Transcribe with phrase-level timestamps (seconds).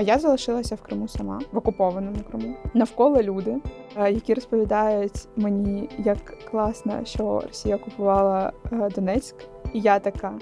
[0.00, 2.56] А я залишилася в Криму сама, в окупованому Криму.
[2.74, 3.56] Навколо люди,
[3.96, 9.34] е, які розповідають мені, як класно, що Росія окупувала е, Донецьк,
[9.72, 10.32] і я така.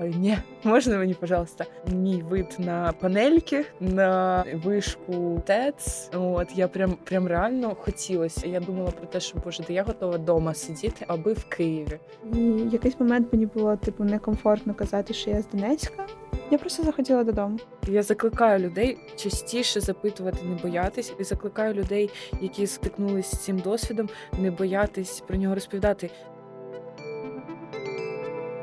[0.00, 6.10] Ой, ні, можна мені, пожалуйста, мій вид на панельки, на вишку ТЕЦ.
[6.14, 8.48] От я прям прям реально хотілося.
[8.48, 11.98] Я думала про те, що боже, де я готова вдома сидіти, аби в Києві.
[12.34, 12.40] І
[12.72, 16.06] якийсь момент мені було типу некомфортно казати, що я з Донецька.
[16.52, 17.58] Я просто захотіла додому.
[17.88, 24.08] Я закликаю людей частіше запитувати, не боятись, і закликаю людей, які стикнулися з цим досвідом,
[24.38, 26.10] не боятись про нього розповідати.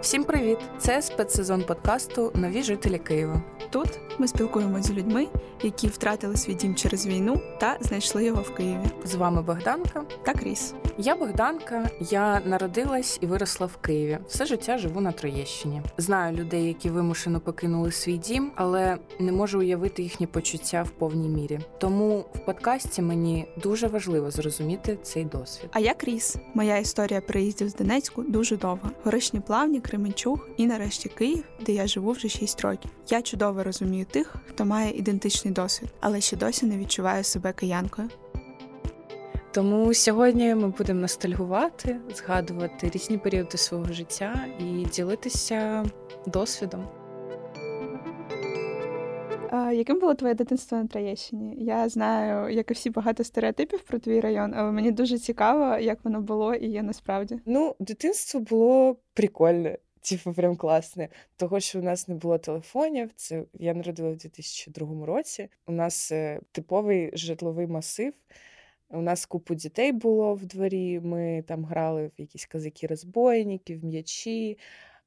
[0.01, 0.57] Всім привіт!
[0.77, 3.41] Це спецсезон подкасту Нові жителі Києва.
[3.69, 5.27] Тут ми спілкуємося з людьми,
[5.63, 8.85] які втратили свій дім через війну та знайшли його в Києві.
[9.05, 10.73] З вами Богданка та Кріс.
[10.97, 11.89] Я Богданка.
[11.99, 14.17] Я народилась і виросла в Києві.
[14.27, 15.81] Все життя живу на Троєщині.
[15.97, 21.29] Знаю людей, які вимушено покинули свій дім, але не можу уявити їхні почуття в повній
[21.29, 21.59] мірі.
[21.77, 25.69] Тому в подкасті мені дуже важливо зрозуміти цей досвід.
[25.73, 26.35] А я Кріс.
[26.53, 28.91] Моя історія приїздів з Донецьку дуже довга.
[29.03, 32.91] Горишні плавні, Кременчуг і нарешті Київ, де я живу вже 6 років.
[33.09, 38.09] Я чудово розумію тих, хто має ідентичний досвід, але ще досі не відчуваю себе киянкою.
[39.51, 45.85] Тому сьогодні ми будемо ностальгувати, згадувати різні періоди свого життя і ділитися
[46.25, 46.98] досвідом.
[49.51, 51.55] А, Яким було твоє дитинство на Троєщині?
[51.57, 56.05] Я знаю, як і всі багато стереотипів про твій район, але мені дуже цікаво, як
[56.05, 57.39] воно було і є насправді.
[57.45, 59.77] Ну, дитинство було прикольне.
[60.01, 61.09] Типу, прям класне.
[61.35, 65.49] Того, що у нас не було телефонів, це я народила в 2002 році.
[65.67, 68.13] У нас е, типовий житловий масив.
[68.89, 70.99] У нас купу дітей було в дворі.
[70.99, 74.57] Ми там грали в якісь казаки-розбойники, в м'ячі.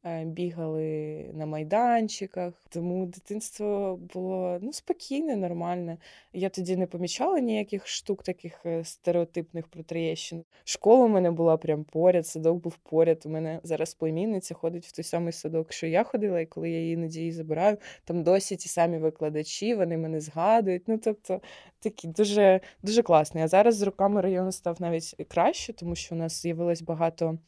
[0.04, 2.54] Е, бігали на майданчиках.
[2.68, 5.98] Тому дитинство було ну, спокійне, нормальне.
[6.32, 10.44] Я тоді не помічала ніяких штук, таких е, стереотипних про Троєщину.
[10.64, 13.22] Школа у мене була прям поряд, садок був поряд.
[13.26, 16.78] У мене зараз племінниця ходить в той самий садок, що я ходила, і коли я
[16.78, 20.82] її іноді її забираю, там досі ті самі викладачі, вони мене згадують.
[20.86, 21.40] Ну, тобто,
[21.80, 23.44] такі дуже дуже класний.
[23.44, 27.38] А зараз з роками район став навіть краще, тому що у нас з'явилось багато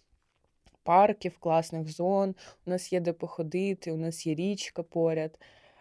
[0.85, 2.35] парків, класних зон,
[2.67, 5.39] у нас є де походити, у нас є річка поряд.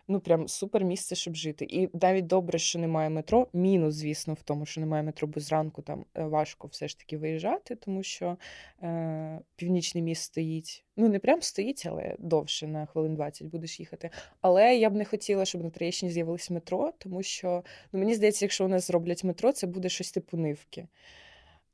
[0.07, 1.65] Ну, прям супер місце, щоб жити.
[1.69, 3.47] І навіть добре, що немає метро.
[3.53, 7.17] Мінус, звісно, в тому, що немає метро, бо зранку там е, важко все ж таки
[7.17, 8.37] виїжджати, тому що
[8.83, 10.83] е, північний міст стоїть.
[10.97, 14.09] Ну, не прям стоїть, але довше на хвилин 20 будеш їхати.
[14.41, 18.45] Але я б не хотіла, щоб на Троєщині з'явилось метро, тому що ну, мені здається,
[18.45, 20.87] якщо у нас зроблять метро, це буде щось типу нивки.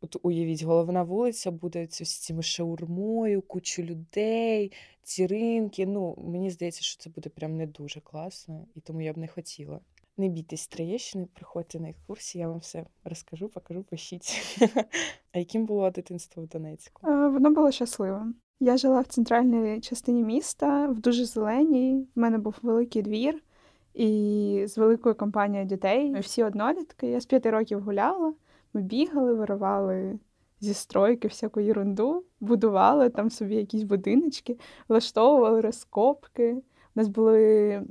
[0.02, 4.72] От уявіть, головна вулиця буде з цими шаурмою, кучу людей,
[5.04, 5.86] ці ринки.
[5.86, 9.28] Ну, мені здається, що це буде прям не дуже класно, і тому я б не
[9.28, 9.80] хотіла.
[10.18, 14.58] Не бійтесь Троєщини, приходьте на екскурсії, я вам все розкажу, покажу, пишіть.
[15.32, 17.08] А яким було дитинство в Донецьку?
[17.08, 18.36] Воно було щасливим.
[18.60, 22.08] Я жила в центральній частині міста, в дуже зеленій.
[22.16, 23.44] В мене був великий двір
[23.94, 26.12] і з великою компанією дітей.
[26.12, 27.08] Ми всі однолітки.
[27.08, 28.34] Я з п'яти років гуляла.
[28.74, 30.20] Ми бігали, виривали
[30.60, 34.58] зі стройки всяку ерунду, будували там собі якісь будиночки,
[34.88, 36.58] влаштовували розкопки.
[36.96, 37.26] У нас був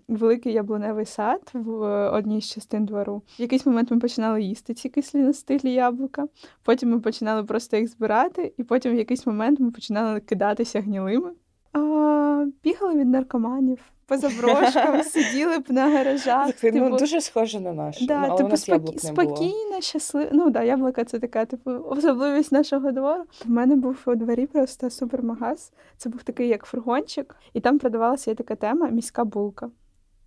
[0.09, 3.22] великий яблуневий сад в одній з частин двору.
[3.38, 6.28] В якийсь момент ми починали їсти ці кислі настиглі яблука.
[6.62, 11.31] Потім ми починали просто їх збирати, і потім в якийсь момент ми починали кидатися гнілими.
[11.73, 16.55] А, Бігали від наркоманів по заброшкам, сиділи б на гаражах.
[16.55, 18.06] Це ну, типу, дуже схоже на наше.
[18.06, 18.99] Да, але типу, у нас спокі...
[18.99, 20.31] спокійно, щасливо.
[20.33, 23.25] Ну да, яблука це така, типу, особливість нашого двору.
[23.45, 25.73] В мене був у дворі просто супермагаз.
[25.97, 29.71] Це був такий, як фургончик, і там продавалася така тема міська булка.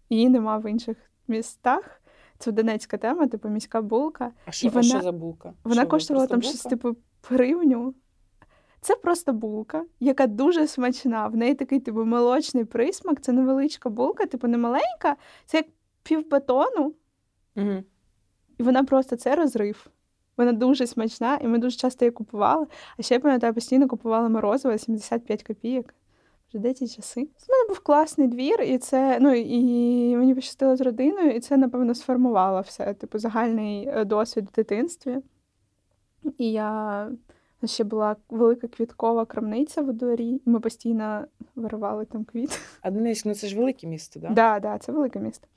[0.10, 0.98] Її нема в інших
[1.28, 2.02] містах.
[2.38, 4.32] Це донецька тема, типу міська булка.
[4.46, 5.54] А що, і вона, а що за булка?
[5.64, 6.50] Вона що, коштувала там булка?
[6.50, 6.96] щось, типу,
[7.30, 7.94] гривню.
[8.82, 11.28] Це просто булка, яка дуже смачна.
[11.28, 13.22] В неї такий типу молочний присмак.
[13.22, 15.16] Це невеличка булка, типу не маленька,
[15.46, 15.66] це як
[16.04, 16.94] півбетону.
[17.56, 17.84] Угу.
[18.58, 19.88] І вона просто це розрив.
[20.38, 22.68] Вона дуже смачна, і ми дуже часто її купували.
[22.98, 25.94] А ще я пам'ятаю, постійно купувала морозиво 75 копійок.
[26.50, 27.22] Вже де ті часи.
[27.22, 31.58] У мене був класний двір, і це ну і мені пощастило з родиною, і це,
[31.58, 35.18] напевно, сформувало все, типу, загальний е, досвід в дитинстві.
[36.38, 37.12] І я
[37.66, 41.26] Ще була велика квіткова крамниця в дворі, і ми постійно
[41.56, 42.60] виривали там квіт.
[42.82, 44.34] А Донецьк, ну це ж велике місто, так?
[44.34, 44.54] Да?
[44.54, 45.48] Так, да, да, це велике місто.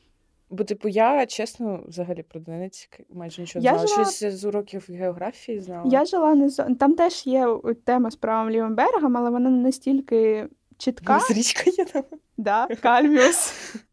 [0.50, 3.86] Бо, типу, я чесно, взагалі про Донецьк майже нічого не знала.
[3.86, 4.04] Жила...
[4.04, 5.90] Щось з уроків географії знала.
[5.90, 9.62] Я жила не з там теж є тема з правим лівим берегом, але вона не
[9.62, 10.48] настільки
[10.78, 11.20] чітка.
[11.20, 12.02] З річка є там.
[12.36, 13.54] Да, Кальміус.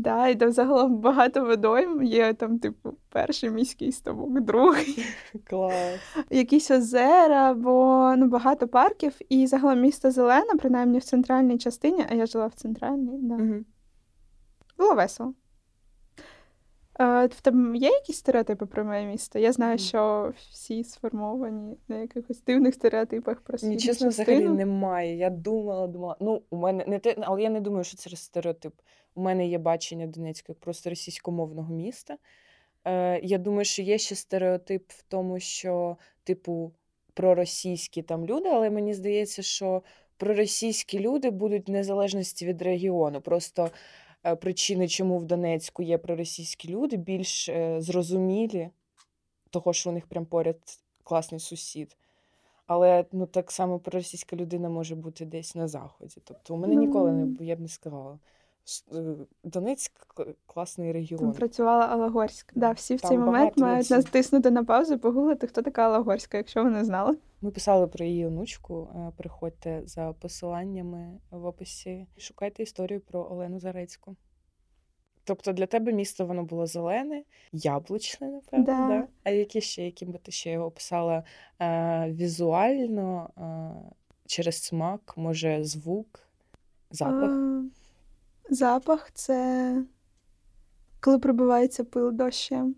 [0.00, 2.02] Да, і там загалом багато водойм.
[2.02, 5.04] Є там, типу, перший міський ставок, другий.
[5.44, 6.00] Клас.
[6.30, 12.14] Якісь озера, бо ну, багато парків, і загалом місто зелене, принаймні в центральній частині, а
[12.14, 13.18] я жила в центральній.
[13.22, 13.34] Да.
[13.34, 13.54] Угу.
[14.78, 15.34] Було весело.
[17.00, 19.38] Е, В тебе є якісь стереотипи про моє місто?
[19.38, 25.16] Я знаю, що всі сформовані на якихось дивних стереотипах про Ні, східну чесно, взагалі немає.
[25.16, 26.16] Я думала, думала.
[26.20, 28.72] Ну, у мене не те, але я не думаю, що це стереотип.
[29.14, 32.18] У мене є бачення Донецька як просто російськомовного міста.
[32.84, 36.72] Е, я думаю, що є ще стереотип в тому, що, типу,
[37.14, 39.82] проросійські там люди, але мені здається, що
[40.16, 43.20] проросійські люди будуть в незалежності від регіону.
[43.20, 43.70] Просто
[44.24, 48.70] е, причини, чому в Донецьку є проросійські люди, більш е, зрозумілі,
[49.50, 50.58] того, що у них прям поряд
[51.04, 51.96] класний сусід.
[52.66, 56.20] Але ну так само проросійська людина може бути десь на заході.
[56.24, 57.36] Тобто у мене ніколи не Ну.
[57.40, 58.18] я б не сказала.
[58.94, 59.14] Е,
[59.44, 59.92] Донецьк
[60.46, 61.32] класний Там регіон.
[61.32, 62.52] працювала Алагорська.
[62.56, 64.06] Да, всі в Там цей момент мають націй.
[64.06, 67.16] натиснути на паузу погуглити, хто така Алагорська, якщо ви не знали.
[67.42, 68.88] Ми писали про її онучку.
[68.96, 72.06] е, Приходьте за посиланнями в описі.
[72.18, 74.16] Шукайте історію про Олену Зарецьку.
[75.24, 77.22] Тобто для тебе місто воно було зелене,
[77.52, 78.64] яблучне, напевно.
[78.66, 78.88] Да.
[78.88, 79.06] Да.
[79.24, 81.24] А які ще, яким би ти ще його описала
[81.60, 83.90] е, візуально, е,
[84.26, 86.20] через смак, може, звук,
[86.90, 87.30] запах?
[87.30, 87.62] А,
[88.54, 89.74] запах це
[91.00, 92.74] коли прибивається пил дощем.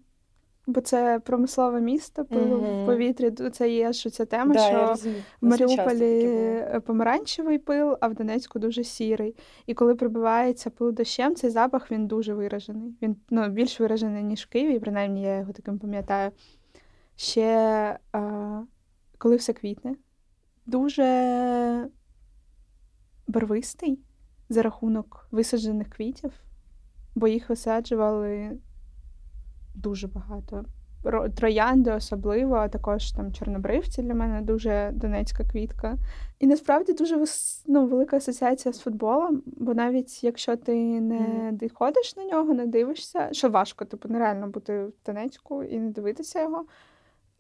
[0.66, 2.82] Бо це промислове місто, пило Мгм.
[2.82, 3.30] в повітрі.
[3.30, 5.08] Це є що ця тема, Да, що
[5.40, 9.36] в Маріуполі е, помаранчевий пил, а в Донецьку дуже сірий.
[9.66, 12.94] І коли прибивається пил дощем, цей запах він дуже виражений.
[13.02, 16.30] Він ну, більш виражений, ніж в Києві, принаймні я його таким пам'ятаю.
[17.16, 18.62] Ще а,
[19.18, 19.94] коли все квітне,
[20.66, 21.88] дуже
[23.26, 23.98] барвистий
[24.52, 26.32] за рахунок висаджених квітів,
[27.14, 28.58] бо їх висаджували
[29.74, 30.64] дуже багато.
[31.04, 35.96] Ро- Троянди особливо, а також там чорнобривці для мене дуже донецька квітка.
[36.38, 37.24] І насправді дуже
[37.66, 43.28] ну, велика асоціація з футболом, бо навіть якщо ти не ходиш на нього, не дивишся,
[43.32, 46.64] що важко, типу, нереально бути в Донецьку і не дивитися його.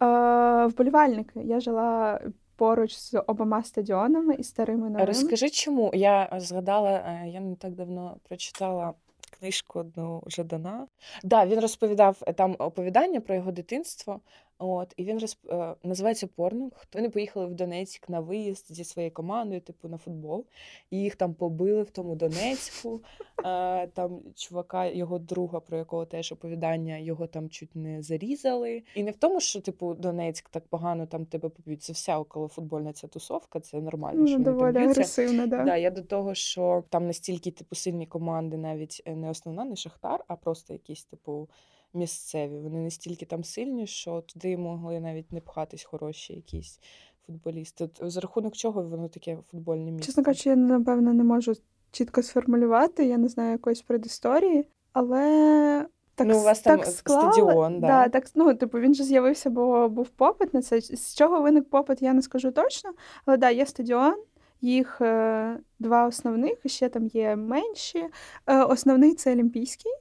[0.02, 1.40] Е, вболівальники.
[1.40, 2.20] Я жила
[2.62, 5.04] поруч з обома стадіонами і старими новими.
[5.04, 8.94] Розкажи, чому я згадала, е, я не так давно прочитала
[9.38, 10.86] книжку одну Жадана.
[11.24, 14.20] Да, він розповідав е, там оповідання про його дитинство.
[14.64, 15.50] От, і він розп...
[15.52, 16.72] е, називається Порнух.
[16.94, 20.44] Вони поїхали в Донецьк на виїзд зі своєю командою, типу на футбол.
[20.90, 23.00] І їх там побили в тому Донецьку.
[23.44, 28.82] Е, Там чувака, його друга, про якого теж оповідання, його там чуть не зарізали.
[28.94, 31.82] І не в тому, що типу Донецьк так погано там тебе поб'ють.
[31.82, 34.90] Це вся околофутбольна ця тусовка, це нормально, що Ну, вони доволі б'ються.
[34.90, 35.64] агресивно, да.
[35.64, 39.76] Да, я до того, що там настільки типу сильні команди, навіть е, не основна, не
[39.76, 41.48] Шахтар, а просто якісь, типу,
[41.94, 42.58] місцеві.
[42.58, 46.80] Вони настільки там сильні, що туди могли навіть не пхатись хороші якісь
[47.26, 47.84] футболісти.
[47.84, 50.06] От За рахунок чого воно таке футбольне місце?
[50.06, 51.52] Чесно кажучи, я напевно не можу
[51.90, 56.90] чітко сформулювати, я не знаю якоїсь предісторії, але так, Ну, у вас там, так е,
[56.90, 57.86] склали, стадіон, да.
[57.86, 60.80] да, так, ну, типу, він же з'явився, бо був попит на це.
[60.80, 62.90] З чого виник попит, я не скажу точно.
[63.26, 64.14] Але да, є стадіон,
[64.60, 68.04] їх е, два основних, ще там є менші.
[68.46, 69.92] Е, основний це Олімпійський.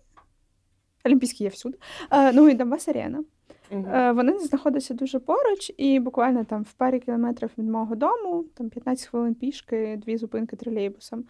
[1.06, 1.78] Олімпійський є всюди.
[2.12, 3.24] Е, ну і Донбас Арена.
[3.72, 8.70] Е, Вони знаходяться дуже поруч, і буквально там в парі кілометрів від мого дому, там
[8.70, 11.24] 15 хвилин пішки, дві зупинки тролейбусом.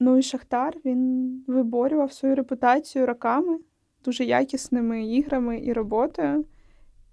[0.00, 3.58] Ну і Шахтар він виборював свою репутацію роками,
[4.04, 6.44] дуже якісними іграми і роботою.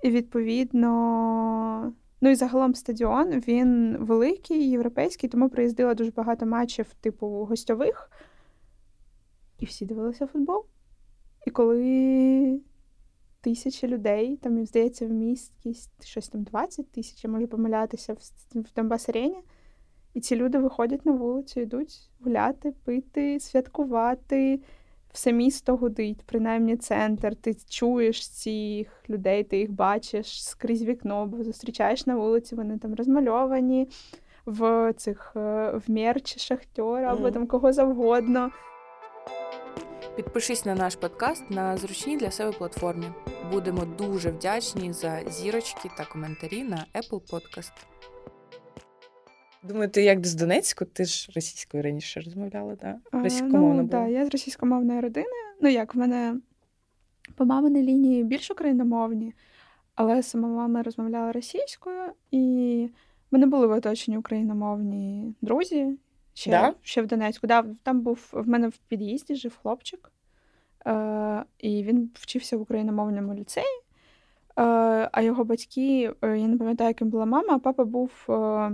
[0.04, 7.28] І відповідно, ну і загалом стадіон він великий, європейський, тому приїздило дуже багато матчів, типу
[7.28, 8.12] гостьових,
[9.60, 10.66] і всі дивилися футбол.
[11.46, 12.60] І коли
[13.42, 18.18] тисячі людей, там, здається, в місті щось там 20 тисяч, я можу помилятися в,
[18.56, 19.40] в Донбас Арені,
[20.14, 24.60] і ці люди виходять на вулицю, йдуть гуляти, пити, святкувати.
[25.14, 27.36] Все місто гудить, принаймні центр.
[27.36, 32.96] Ти чуєш цих людей, ти їх бачиш скрізь вікно, бо зустрічаєш на вулиці, вони там
[32.96, 33.88] розмальовані
[34.46, 38.52] в цих е, в мерчі шахтера або там кого завгодно.
[40.16, 43.06] Підпишись на наш подкаст на зручній для себе платформі.
[43.52, 47.72] Будемо дуже вдячні за зірочки та коментарі на Apple Podcast.
[49.64, 50.86] Думаю, ти як з Донецьку?
[50.86, 52.98] Ти ж російською раніше розмовляла, так?
[53.12, 53.24] Да?
[53.24, 54.04] Російськомовна ну, була.
[54.04, 55.28] да, я з російськомовної родини.
[55.62, 56.36] Ну як в мене
[57.36, 59.34] по маминій лінії більш україномовні,
[59.96, 62.90] але сама мама розмовляла російською, і
[63.32, 65.98] в мене були в оточенні україномовні друзі,
[66.40, 66.74] Ще, Да?
[66.82, 67.48] ще в Донецьку.
[67.48, 70.12] Да, там був в мене в під'їзді жив хлопчик,
[70.88, 73.66] е, і він вчився в україномовному ліцеї.
[74.58, 74.62] Е,
[75.12, 78.72] а його батьки, е, я не пам'ятаю, яким була мама, а папа був е,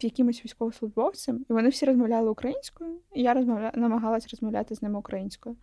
[0.00, 3.72] якимось військовослужбовцем, і вони всі розмовляли українською, і я розмовля...
[3.74, 5.56] намагалась розмовляти з ними українською.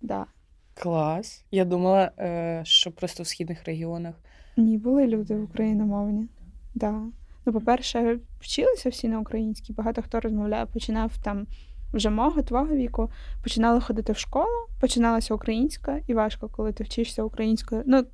[0.00, 0.26] Да.
[0.74, 1.44] Клас.
[1.50, 4.14] Я думала, е, що просто в східних регіонах.
[4.56, 6.28] Ні, були люди україномовні.
[6.74, 7.02] Да.
[7.46, 9.72] Ну, по-перше, вчилися всі на українській.
[9.72, 11.46] Багато хто розмовляє, починав там
[11.92, 13.10] вже мого, твого віку,
[13.42, 17.82] починали ходити в школу, починалася українська, і важко, коли ти вчишся українською.
[17.86, 18.04] Ну,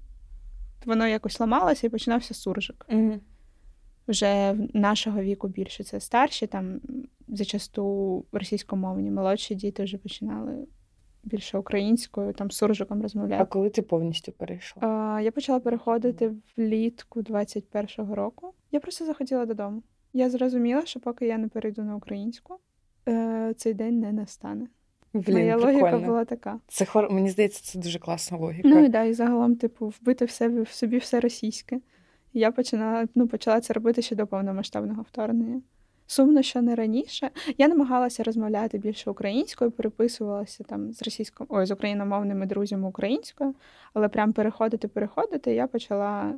[0.84, 2.86] воно якось ламалося і починався суржик.
[2.88, 3.20] Угу.
[4.08, 6.80] Вже в нашого віку більше це старші, там
[7.28, 10.66] зачасту російськомовні, молодші діти вже починали
[11.24, 14.88] більше українською, там з суржиком А коли ти повністю перейшла?
[14.88, 18.54] А, я почала переходити влітку 21-го року.
[18.72, 19.82] Я просто захотіла додому.
[20.12, 22.58] Я зрозуміла, що поки я не перейду на українську,
[23.08, 24.66] е, цей день не настане.
[25.14, 25.80] Блін, Моя прикольно.
[25.80, 26.58] логіка була така.
[26.68, 27.10] Це хор...
[27.10, 28.68] Мені здається, це дуже класна логіка.
[28.68, 31.80] Ну і да, і загалом, типу, вбити в себе в собі все російське.
[32.32, 35.62] Я почала, ну, почала це робити ще до повномасштабного вторгнення.
[36.12, 37.30] Сумно, що не раніше.
[37.58, 41.46] Я намагалася розмовляти більше українською, переписувалася там з російсько...
[41.48, 43.54] ой, з україномовними друзями українською,
[43.94, 46.34] але прям переходити, переходити я почала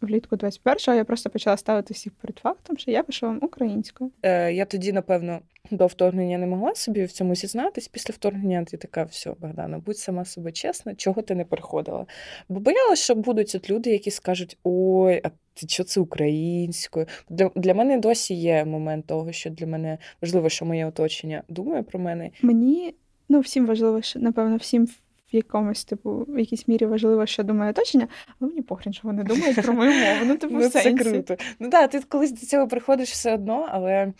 [0.00, 4.10] влітку 21-го, я просто почала ставити всіх перед фактом, що я пишу вам українською.
[4.22, 5.40] Е, я тоді, напевно,
[5.70, 7.88] до вторгнення не могла собі в цьому зізнатись.
[7.88, 12.06] Після вторгнення ти така, все, Богдана, будь сама собі чесна, чого ти не переходила.
[12.48, 17.06] Бо боялася, що будуть от люди, які скажуть: ой, а ти що це українською?
[17.28, 21.82] Для, для мене досі є момент того, що для мене важливо, що моє оточення думає
[21.82, 22.30] про мене.
[22.42, 22.94] Мені
[23.28, 24.88] ну всім важливо, що напевно, всім
[25.32, 28.08] в якомусь типу, в якійсь мірі важливо, що думає оточення,
[28.40, 30.20] але мені похрін, що вони думають про мою мову.
[30.24, 31.04] Ну, типу, Ну, це сенсі.
[31.04, 31.36] круто.
[31.58, 34.12] Ну так, ти колись до цього приходиш все одно, але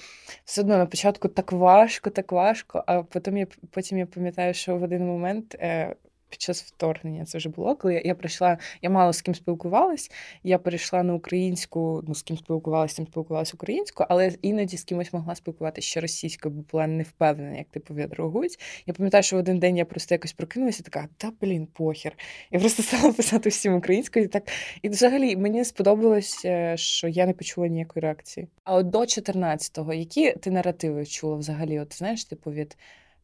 [0.45, 2.85] все одно на початку так важко, так важко.
[2.87, 5.55] А потім я потім я пам'ятаю, що в один момент.
[5.55, 5.95] Е,
[6.28, 10.11] під час вторгнення це вже було, коли я, я прийшла, я мало з ким спілкувалась,
[10.42, 14.85] я перейшла на українську, ну з ким спілкувалася, з ким спілкувалася українською, але іноді з
[14.85, 18.58] кимось могла спілкуватися ще російською, бо була не впевнена, як типу відреагують.
[18.87, 22.18] Я пам'ятаю, що в один день я просто якось прокинулася, і така, та блін, похер.
[22.50, 24.25] Я просто стала писати всім українською.
[24.25, 24.42] І так
[24.82, 28.49] і взагалі мені сподобалось, е, що я не почула ніякої реакції.
[28.64, 31.80] А от до 14-го, які ти наративи чула взагалі?
[31.80, 32.76] От знаєш, типу від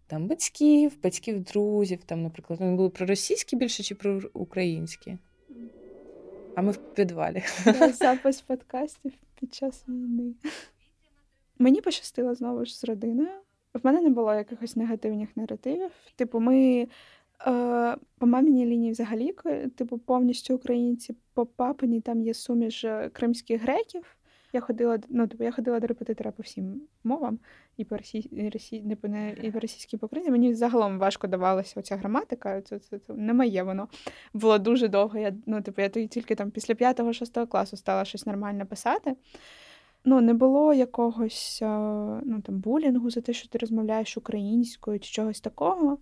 [0.07, 5.19] там батьків, батьків, друзів, там, наприклад, вони були про російські більше чи про українські?
[6.55, 7.43] А ми в підвалі.
[7.65, 10.35] Да, запис подкастів під час війни.
[11.59, 13.29] Мені пощастило знову ж з родиною.
[13.75, 15.91] В мене не було якихось негативних наративів.
[16.17, 16.89] Типу, ми
[17.47, 19.35] е, по маміній лінії взагалі,
[19.77, 24.17] типу, повністю українці, по папиній там є суміш е, кримських греків.
[24.55, 27.39] Я ходила, ну, типу, я ходила до репетитора по всім мовам,
[27.77, 28.77] і по росій, і, росій,
[29.43, 30.33] і по російській, по українській.
[30.33, 32.61] Мені загалом важко давалася оця граматика.
[32.61, 33.89] Це, це, це не моє воно.
[34.35, 35.19] Було дуже довго.
[35.19, 39.17] Я, ну, типу, я тільки там після 5-6 класу стала щось нормально писати.
[40.05, 41.67] Ну, не було якогось е,
[42.25, 45.99] ну, там, булінгу за те, що ти розмовляєш українською чи чогось такого.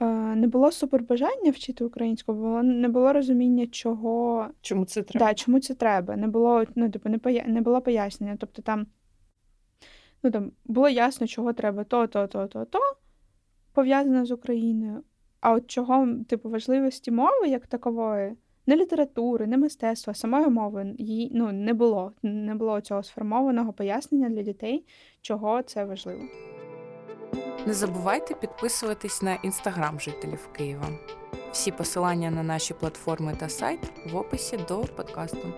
[0.00, 0.04] Е,
[0.36, 5.26] Не було супербажання вчити українську, було, не було розуміння, чого Чому це треба?
[5.26, 6.16] Да, чому це треба?
[6.16, 7.44] Не було, ну, типу, не, поя...
[7.46, 8.36] не було пояснення.
[8.40, 8.86] Тобто там,
[10.22, 12.78] ну, там було ясно, чого треба то, то, то, то, то,
[13.72, 15.02] пов'язано з Україною.
[15.40, 21.30] А от чого, типу, важливості мови як такової, не літератури, не мистецтва, самої мови її
[21.34, 22.12] ну, не було.
[22.22, 24.86] Не було цього сформованого пояснення для дітей,
[25.20, 26.22] чого це важливо.
[27.66, 30.88] Не забувайте підписуватись на інстаграм жителів Києва.
[31.52, 33.80] Всі посилання на наші платформи та сайт
[34.12, 35.52] в описі до подкасту.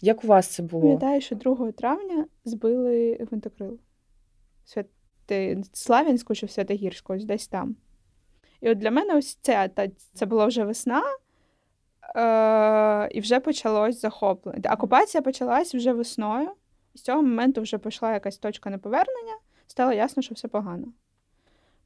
[0.00, 0.82] Як у вас це було?
[0.82, 3.78] Пам'ятаю, що 2 травня збили гвинтокрил.
[4.64, 5.62] Святи...
[5.72, 7.76] Славянську чи Святогірську, ось десь там.
[8.60, 11.02] І от для мене ось це, та, це була вже весна,
[12.16, 14.72] е- і вже почалось захоплення.
[14.72, 16.50] Окупація почалась вже весною,
[16.94, 19.34] і з цього моменту вже пішла якась точка неповернення,
[19.74, 20.86] стало ясно, що все погано.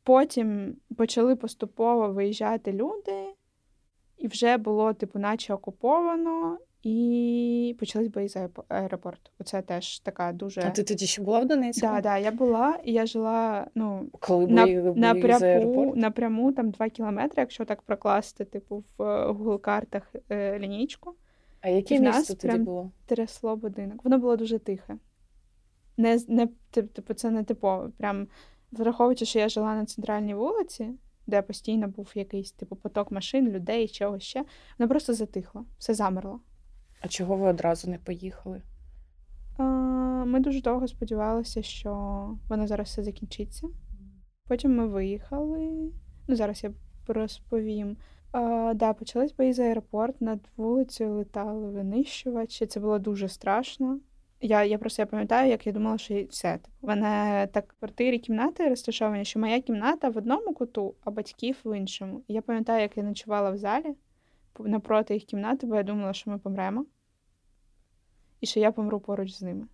[0.03, 3.25] Потім почали поступово виїжджати люди,
[4.19, 9.33] і вже було, типу, наче окуповано, і почались бої за аеропорт.
[9.41, 10.61] Оце теж така дуже.
[10.61, 11.87] А ти тоді ще була в Донецьку?
[11.87, 15.97] Да, да, я була, і я жила ну, Коли на, були, були за напряму, аеропорт?
[15.97, 21.15] напряму там 2 кілометри, якщо так прокласти, типу, в е, Google картах е, лінійку,
[21.61, 22.91] А яке місто тоді було?
[23.07, 24.05] трясло будинок.
[24.05, 24.97] Воно було дуже тихе.
[25.99, 27.91] Не, не, типу, це не типово.
[27.99, 28.29] Прям
[28.73, 30.91] враховуючи, що я жила на центральній вулиці,
[31.27, 34.45] де постійно був якийсь типу поток машин, людей, чогось ще,
[34.79, 36.41] воно просто затихло, все замерло.
[37.01, 38.63] А чого ви одразу не поїхали?
[40.27, 41.91] Ми дуже довго сподівалися, що
[42.49, 43.69] воно зараз все закінчиться.
[44.49, 45.91] Потім ми виїхали.
[46.29, 46.73] Ну, зараз я
[47.07, 47.97] розповім.
[48.33, 52.67] А, да, почались бої за аеропорт, над вулицею летали винищувачі.
[52.67, 54.01] Це було дуже страшно.
[54.41, 56.59] Я я просто я пам'ятаю, як я думала, що все.
[56.81, 61.77] У мене так квартирі кімнати розташовані, що моя кімната в одному куту, а батьків в
[61.77, 62.23] іншому.
[62.29, 63.95] І я пам'ятаю, як я ночувала в залі
[64.59, 66.87] напроти їх кімнати, бо я думала, що ми помремо,
[68.41, 69.67] і що я помру поруч з ними.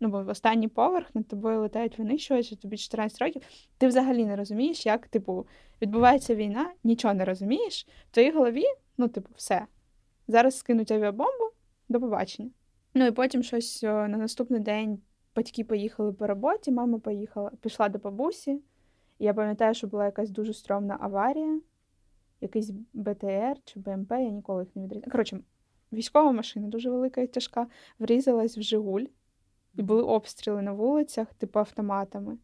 [0.00, 3.42] Ну, бо в останній поверх над тобою летають винищувачі, тобі 14 років.
[3.78, 5.46] Ти взагалі не розумієш, як, типу,
[5.82, 7.86] відбувається війна, нічого не розумієш.
[8.10, 8.64] В твоїй голові,
[8.98, 9.66] ну, типу, все.
[10.28, 11.50] Зараз скинуть авіабомбу,
[11.88, 12.50] до побачення.
[12.94, 14.98] Ну і потім щось на наступний день
[15.36, 18.60] батьки поїхали по роботі, мама поїхала, пішла до бабусі.
[19.18, 21.60] І я пам'ятаю, що була якась дуже стрьомна аварія,
[22.40, 25.12] якийсь БТР чи БМП, я ніколи їх не відрізняла.
[25.12, 25.40] Коротше,
[25.92, 27.66] військова машина дуже велика і тяжка,
[27.98, 29.04] врізалась в Жигуль,
[29.74, 32.38] і були обстріли на вулицях, типу автоматами.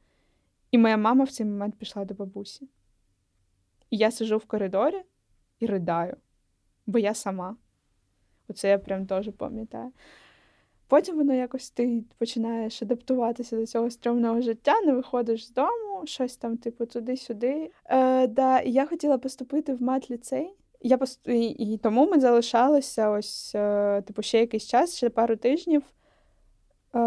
[0.71, 2.69] І моя мама в цей момент пішла до бабусі.
[3.91, 5.03] І я сижу в коридорі
[5.59, 6.17] і ридаю,
[6.87, 7.57] бо я сама.
[8.49, 9.93] Оце я прям теж пам'ятаю.
[10.89, 16.37] Потім воно якось ти починаєш адаптуватися до цього стрьомного життя, не виходиш з дому, щось
[16.37, 17.71] там, типу, туди-сюди.
[17.85, 20.47] Е, да, І я хотіла поступити в мат-ліцей.
[20.81, 21.21] Я пост...
[21.29, 25.83] і, і тому ми залишалися ось, е, типу, ще якийсь час, ще пару тижнів.
[26.95, 26.99] Е,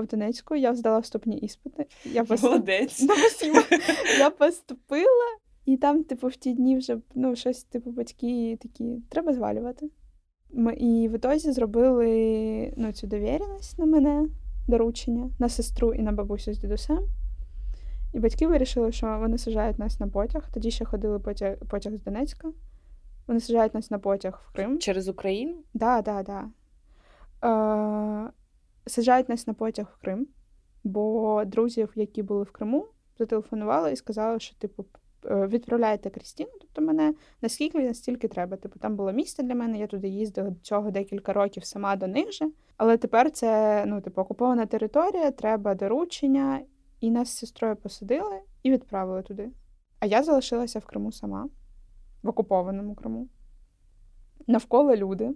[0.00, 1.86] в Донецьку я здала вступні іспити.
[2.04, 2.50] Я поступ...
[2.50, 3.02] Молодець.
[4.18, 9.32] Я поступила, і там, типу, в ті дні вже ну, щось, типу, батьки такі, треба
[9.32, 9.90] звалювати.
[10.56, 14.28] Ми і в ітозі зробили ну, цю довіреність на мене,
[14.68, 17.00] доручення, на сестру і на бабусю з дідусем.
[18.12, 20.48] І батьки вирішили, що вони сажають нас на потяг.
[20.54, 22.48] Тоді ще ходили потяг, потяг з Донецька.
[23.26, 24.78] Вони сажають нас на потяг в Крим.
[24.78, 25.54] Через Україну?
[25.54, 26.46] Так, да, так, да, так.
[27.42, 28.26] Да.
[28.26, 28.30] Е,
[28.86, 30.26] Саджають нас на потяг в Крим,
[30.84, 32.86] бо друзів, які були в Криму,
[33.18, 34.84] зателефонували і сказали, що, типу,
[35.30, 38.56] відправляєте Крістіну, тобто мене наскільки настільки треба.
[38.56, 42.06] Типу, там було місце для мене, я туди їздила до цього декілька років сама до
[42.06, 42.50] них же.
[42.76, 46.60] Але тепер це ну, типу, окупована територія, треба доручення,
[47.00, 49.50] і нас з сестрою посадили і відправили туди.
[50.00, 51.48] А я залишилася в Криму сама,
[52.22, 53.28] в окупованому Криму.
[54.46, 55.30] Навколо люди,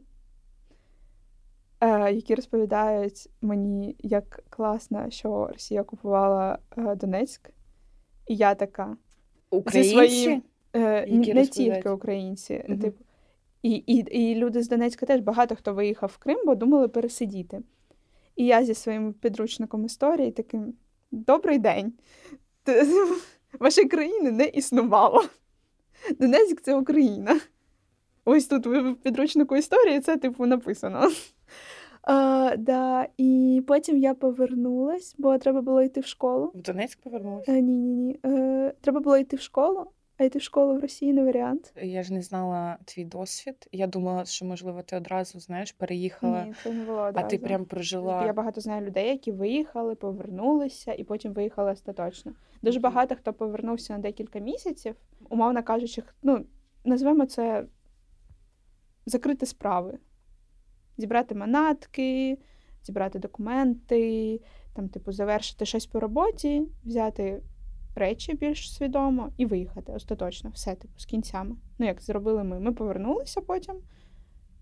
[1.80, 7.50] е, які розповідають мені, як класно, що Росія окупувала е, Донецьк.
[8.26, 8.96] І я така.
[9.50, 9.92] Українці?
[9.92, 10.42] Свої,
[10.76, 12.64] е, не тільки українці.
[12.68, 12.78] Угу.
[12.78, 13.04] Типу,
[13.62, 17.60] і, і, і люди з Донецька теж багато хто виїхав в Крим, бо думали пересидіти.
[18.36, 20.74] І я зі своїм підручником історії таким:
[21.10, 21.92] добрий день.
[23.60, 25.24] Вашої країни не існувало.
[26.18, 27.40] Донецьк це Україна.
[28.24, 31.10] Ось тут в підручнику історії це, типу, написано.
[32.08, 33.06] А, да.
[33.16, 36.52] І потім я повернулась, бо треба було йти в школу.
[36.54, 37.52] В Донецьк повернулася?
[37.52, 38.20] Ні, ні, ні.
[38.24, 41.72] Е, Треба було йти в школу, а йти в школу в Росії не варіант.
[41.82, 43.68] Я ж не знала твій досвід.
[43.72, 46.44] Я думала, що, можливо, ти одразу знаєш, переїхала.
[46.44, 47.26] Ні, це не було одразу.
[47.26, 48.24] А ти прям прожила.
[48.26, 52.32] Я багато знаю людей, які виїхали, повернулися і потім виїхали остаточно.
[52.62, 54.94] Дуже багато хто повернувся на декілька місяців,
[55.28, 56.44] умовно кажучи, ну,
[56.84, 57.64] назвемо це
[59.06, 59.98] закрити справи
[60.98, 62.38] зібрати манатки,
[62.84, 64.40] зібрати документи,
[64.74, 67.42] там, типу, завершити щось по роботі, взяти
[67.94, 71.56] речі більш свідомо і виїхати остаточно, все, типу, з кінцями.
[71.78, 72.60] Ну, як зробили ми.
[72.60, 73.76] Ми повернулися потім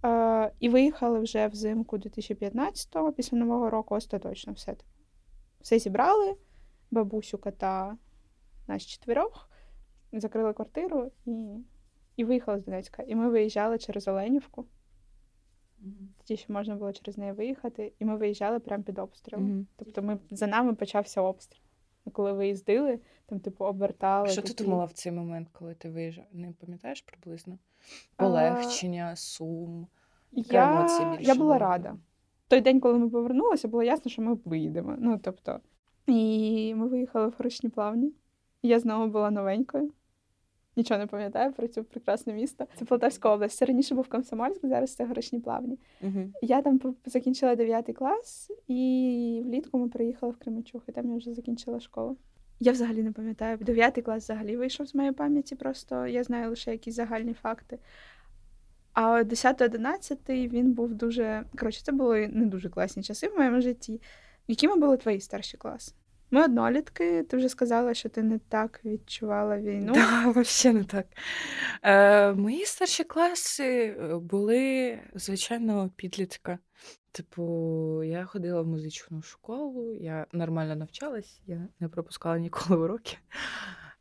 [0.04, 4.70] е- і виїхали вже взимку 2015-го, після Нового року, остаточно все.
[4.70, 4.90] Типу.
[5.60, 6.36] Все зібрали,
[6.90, 7.96] бабусю кота
[8.68, 9.50] нас четверох,
[10.12, 11.30] закрили квартиру і
[12.16, 13.02] і виїхали з Донецька.
[13.02, 14.66] І ми виїжджали через Оленівку.
[16.18, 19.46] Тоді ще можна було через неї виїхати, і ми виїжджали прямо під обстрілом.
[19.46, 19.64] Mm-hmm.
[19.76, 21.62] Тобто ми за нами почався обстріл.
[22.06, 24.28] І коли виїздили, там, типу, обертали.
[24.28, 24.54] Що такі...
[24.54, 26.24] ти думала в цей момент, коли ти виїжджав?
[26.32, 27.58] Не пам'ятаєш приблизно?
[28.16, 29.16] Полегчення, а...
[29.16, 29.86] сум,
[30.32, 30.72] я...
[30.72, 31.22] емоції більше?
[31.22, 31.96] Я була рада.
[32.48, 34.96] Той день, коли ми повернулися, було ясно, що ми виїдемо.
[34.98, 35.60] Ну, тобто,
[36.06, 38.12] і ми виїхали в Хорошні плавні.
[38.62, 39.92] Я знову була новенькою
[40.76, 42.66] нічого не пам'ятаю про цю прекрасне місто.
[42.78, 43.56] Це Полтавська область.
[43.56, 45.78] Це раніше був Комсомольськ, зараз це горішні плавні.
[46.02, 46.30] Uh-huh.
[46.42, 51.34] Я там закінчила 9 клас, і влітку ми приїхали в Кременчуг, і там я вже
[51.34, 52.16] закінчила школу.
[52.60, 53.56] Я взагалі не пам'ятаю.
[53.56, 57.78] 9 клас взагалі вийшов з моєї пам'яті, просто я знаю лише якісь загальні факти.
[58.92, 61.44] А 10-11 він був дуже.
[61.58, 64.00] Коротше, це були не дуже класні часи в моєму житті.
[64.48, 65.92] Якими були твої старші класи?
[66.30, 69.92] Ми однолітки, ти вже сказала, що ти не так відчувала війну.
[69.92, 71.06] Так, да, взагалі не так.
[71.82, 76.58] Е, Мої старші класи е, були, звичайно, підлітка.
[77.12, 83.18] Типу, я ходила в музичну школу, я нормально навчалась, я не пропускала ніколи уроки.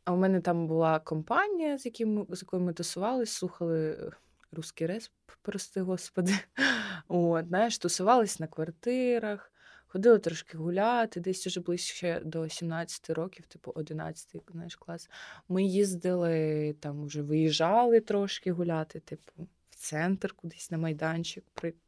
[0.04, 4.10] А у мене там була компанія, з яким, з якою ми тусувались, слухали
[4.52, 5.12] русський респ,
[5.42, 6.32] прости господи.
[7.08, 9.52] От, знаєш, тусувались на квартирах,
[9.86, 15.10] ходили трошки гуляти, десь уже ближче до 17 років, типу 11 знаєш, клас.
[15.48, 19.32] Ми їздили там, вже виїжджали трошки гуляти, типу,
[19.70, 21.44] в центр кудись на майданчик,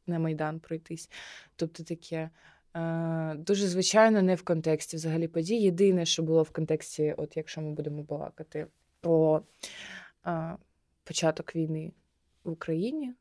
[0.07, 1.11] на майдан пройтись.
[1.57, 2.31] Тобто таке.
[3.37, 5.57] Дуже звичайно, не в контексті взагалі подій.
[5.57, 8.67] Єдине, що було в контексті, от якщо ми будемо балакати
[9.01, 9.43] про
[10.23, 10.57] а,
[11.05, 11.93] початок війни
[12.45, 13.15] в Україні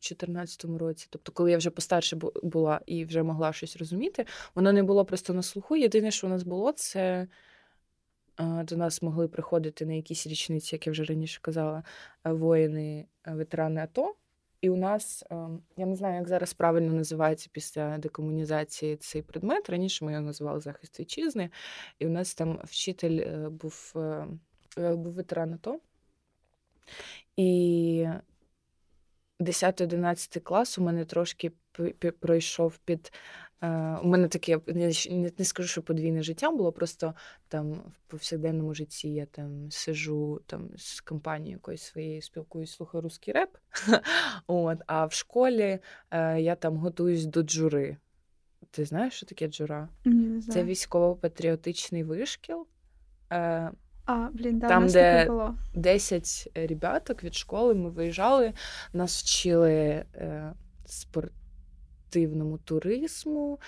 [0.00, 4.72] в 2014 році, тобто, коли я вже постарше була і вже могла щось розуміти, воно
[4.72, 5.76] не було просто на слуху.
[5.76, 7.26] Єдине, що у нас було, це
[8.38, 11.82] до нас могли приходити на якісь річниці, як я вже раніше казала,
[12.24, 14.14] воїни, ветерани АТО.
[14.60, 15.24] І у нас,
[15.76, 19.70] я не знаю, як зараз правильно називається після декомунізації цей предмет.
[19.70, 21.50] Раніше ми його називали захист вітчизни,
[21.98, 24.26] і у нас там вчитель е, був е,
[24.78, 25.80] е, був ветеран АТО.
[27.36, 28.06] І
[29.40, 31.52] 10-11 клас у мене трошки
[32.20, 33.12] пройшов під
[33.60, 34.92] Е, у мене таке не,
[35.38, 37.14] не скажу, що подвійне життя було, просто
[37.48, 43.34] там в повсякденному житті я там сижу там з компанією якоюсь своєю спілкуюсь, слухаю русський
[43.34, 43.56] реп.
[44.46, 45.78] От, А в школі
[46.10, 47.96] е, я там готуюсь до джури.
[48.70, 49.88] Ти знаєш, що таке джура?
[50.04, 50.42] Не знаю.
[50.42, 52.66] Це військово-патріотичний вишкіл.
[53.32, 53.70] Е,
[54.08, 55.54] а, блін, да, Там, нас де було.
[55.74, 58.52] 10 ребяток від школи ми виїжджали,
[58.92, 60.52] нас вчили е,
[60.86, 63.60] спортивному туризму,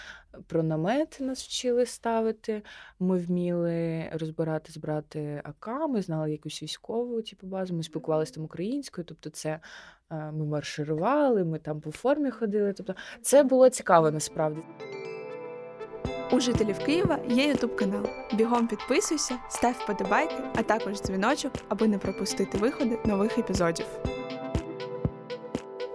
[0.46, 2.62] про намети нас вчили ставити.
[3.00, 9.04] Ми вміли розбиратись, брати АК, ми знали якусь військову типу, базу, ми спілкувалися там українською,
[9.04, 9.60] тобто це
[10.10, 12.72] ми марширували, ми там по формі ходили.
[12.72, 14.60] Тобто це було цікаво насправді.
[16.32, 18.06] У жителів Києва є ютуб канал.
[18.34, 23.86] Бігом підписуйся, став вподобайки, а також дзвіночок, аби не пропустити виходи нових епізодів.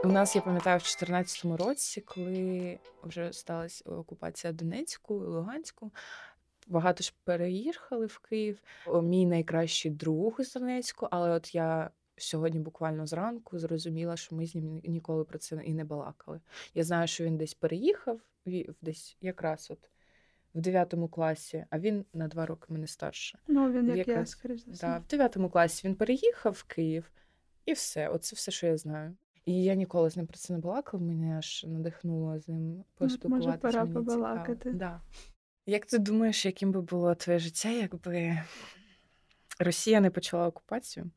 [0.04, 5.91] У нас я пам'ятаю в 2014 році, коли вже сталася окупація Донецьку і Луганську.
[6.67, 8.60] Багато ж переїхали в Київ.
[9.04, 14.56] Мій найкращий друг з Донецьку, але от я сьогодні буквально зранку зрозуміла, що ми з
[14.56, 16.39] ним ніколи про це і не балакали.
[16.74, 18.19] Я знаю, що він десь переїхав,
[18.82, 19.89] десь якраз от
[20.56, 23.39] в 9 класі, а він на два роки мене старше.
[23.48, 24.63] Ну, він як якраз, я, скоріше.
[24.68, 27.12] Да, в 9 класі він переїхав в Київ,
[27.65, 28.08] і все.
[28.08, 29.15] Оце все, що я знаю.
[29.46, 33.48] І я ніколи з ним про це не балакала, мене аж надихнуло з ним поспілкуватися.
[33.48, 34.72] Може, пора побалакати.
[34.72, 35.02] Да.
[35.65, 38.38] Як ти думаєш, яким би було твоє життя, якби
[39.60, 41.10] Росія не почала окупацію?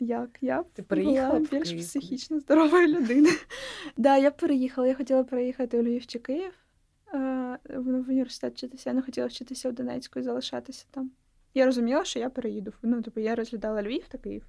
[0.00, 0.38] Як?
[0.40, 3.34] Я ти переїхала була більш психічно здоровою людиною.
[3.96, 4.86] Да, я переїхала.
[4.86, 6.52] Я хотіла переїхати у Львів чи Київ
[7.12, 8.90] в університет вчитися.
[8.90, 11.10] Я не хотіла вчитися в Донецьку і залишатися там.
[11.54, 12.72] Я розуміла, що я переїду.
[12.82, 14.46] Ну, типу, я розглядала Львів та Київ,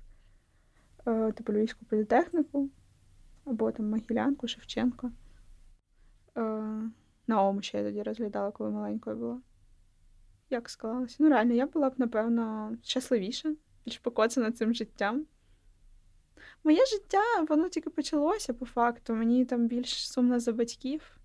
[1.08, 2.69] е, типу Львівську політехніку
[3.45, 5.12] або там Могилянку, Шевченко.
[6.38, 6.63] Е,
[7.28, 9.41] Наому ще я тоді розглядала, коли маленькою була.
[10.49, 11.15] Як склалося?
[11.19, 15.26] Ну, реально, я була б, напевно, щасливіша, більш покоцана цим життям.
[16.63, 19.15] Моє життя, воно тільки почалося по факту.
[19.15, 21.17] Мені там більш сумно за батьків,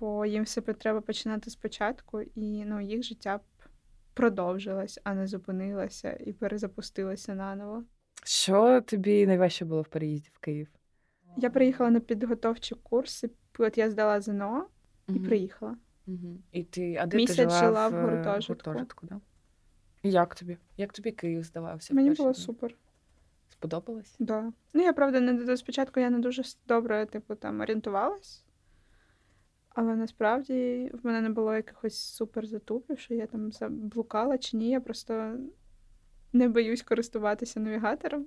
[0.00, 3.40] бо їм все треба починати спочатку, і ну, їх життя б
[4.14, 7.84] продовжилось, а не зупинилося і перезапустилося наново.
[8.24, 10.68] Що тобі найважче було в переїзді в Київ?
[11.36, 13.30] Я приїхала на підготовчі курси.
[13.58, 14.66] От я здала ЗНО
[15.08, 15.76] і mm приїхала.
[16.08, 18.70] mm І ти, а де Місяць ти жила, жила в гуртожитку.
[18.70, 19.20] гуртожитку да?
[20.02, 20.56] Як тобі?
[20.76, 21.94] Як тобі Київ здавався?
[21.94, 22.74] Мені було супер.
[23.48, 24.10] Сподобалось?
[24.10, 24.26] Так.
[24.26, 24.52] Да.
[24.72, 28.44] Ну, я правда, не спочатку я не дуже добре, типу, там орієнтувалась,
[29.74, 34.70] але насправді в мене не було якихось супер затупів, що я там заблукала чи ні.
[34.70, 35.36] Я просто
[36.32, 38.26] не боюсь користуватися навігатором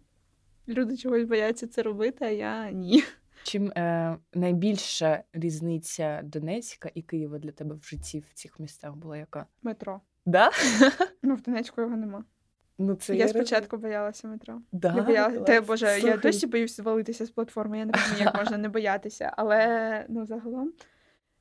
[0.67, 3.03] люди чогось бояться це робити, а я ні.
[3.43, 9.17] Чим е, найбільша різниця Донецька і Києва для тебе в житті в цих містах була
[9.17, 9.45] яка?
[9.63, 10.01] Метро.
[10.25, 10.51] Да?
[11.23, 12.23] Ну, в Донецьку його нема.
[12.77, 14.61] Ну, це Я спочатку боялася метро.
[14.71, 15.39] Да, я боялася.
[15.39, 16.11] Та, Боже, Слухай.
[16.11, 19.33] я досі боюсь звалитися з платформи, я не розумію, як можна не боятися.
[19.37, 20.73] Але ну, загалом.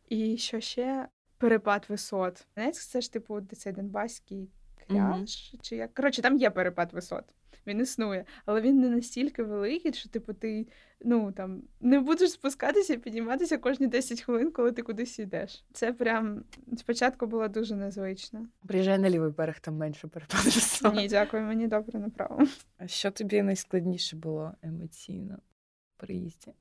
[0.08, 1.08] І що ще?
[1.38, 2.46] Перепад висот.
[2.56, 4.50] Донецьк це ж, типу, цей Донбаський
[4.86, 5.20] кряж.
[5.20, 5.60] Mm-hmm.
[5.60, 5.94] Чи як?
[5.94, 7.24] Коротше, там є перепад висот
[7.66, 10.66] він існує, але він не настільки великий, що типу ти
[11.00, 15.64] ну там не будеш спускатися і підніматися кожні 10 хвилин, коли ти кудись йдеш.
[15.72, 16.44] Це прям
[16.76, 18.46] спочатку було дуже незвично.
[18.66, 20.50] Приїжджай на лівий берег, там менше перепаду.
[20.94, 22.46] Ні, дякую, мені добре направо.
[22.78, 25.38] А що тобі найскладніше було емоційно
[25.96, 26.52] в приїзді?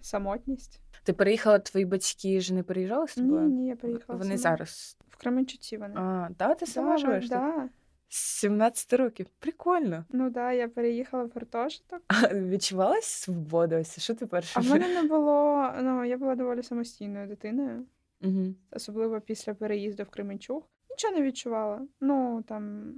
[0.00, 0.80] Самотність.
[1.04, 3.40] Ти переїхала, твої батьки ж не переїжджали з тобою?
[3.48, 4.18] Ні, ні, я приїхала.
[4.18, 4.56] Вони сама.
[4.56, 4.96] зараз.
[5.08, 5.94] В Кременчуці вони.
[5.96, 7.28] А, да, ти сама да, живеш?
[7.28, 7.68] Да.
[8.08, 9.26] З 17 років.
[9.38, 10.04] Прикольно.
[10.10, 12.02] Ну так, да, я переїхала в гуртожиток.
[12.08, 13.80] А відчувалась свобода?
[13.80, 14.60] Ось Що ти перше?
[14.60, 15.70] А в мене не було.
[15.82, 17.86] Ну, я була доволі самостійною дитиною,
[18.22, 18.54] Угу.
[18.70, 20.68] особливо після переїзду в Кременчуг.
[20.90, 21.80] Нічого не відчувала.
[22.00, 22.94] Ну там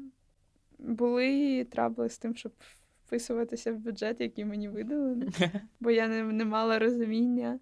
[0.79, 2.53] були трабли з тим, щоб
[3.07, 5.17] вписуватися в бюджет, який мені видали,
[5.81, 7.59] бо я не, не мала розуміння,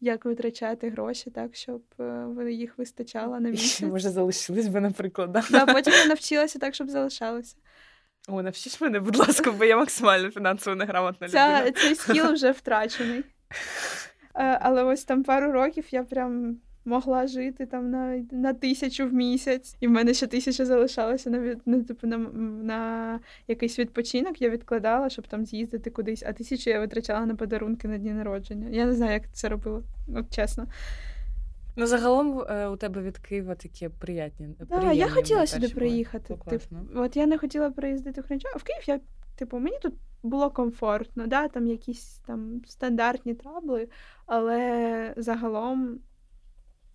[0.00, 3.88] як витрачати гроші так, щоб е, їх вистачало на місяць.
[3.88, 5.32] може, залишились би, наприклад.
[5.32, 5.44] Да?
[5.50, 7.56] Да, потім я навчилася так, щоб залишалося.
[8.28, 11.62] О, навчиш мене, будь ласка, бо я максимально фінансово неграмотна людина.
[11.62, 13.24] Ця, цей скіл вже втрачений.
[14.34, 19.12] Е, Але ось там пару років я прям могла жити там на, на тисячу в
[19.12, 22.18] місяць, і в мене ще тисяча залишалася на, від, ну, типу, на,
[22.62, 24.42] на якийсь відпочинок.
[24.42, 28.68] Я відкладала, щоб там з'їздити кудись, а тисячу я витрачала на подарунки на дні народження.
[28.70, 29.82] Я не знаю, як це робила,
[30.14, 30.66] от чесно.
[31.76, 34.48] Ну, загалом е, у тебе від Києва такі приятні.
[34.68, 36.38] Да, я хотіла сюди приїхати.
[36.50, 36.62] Тип,
[36.94, 39.00] от я не хотіла приїздити в Кременчуг, а в Київ я,
[39.36, 43.88] типу, мені тут було комфортно, да, там якісь там стандартні трабли,
[44.26, 45.98] але загалом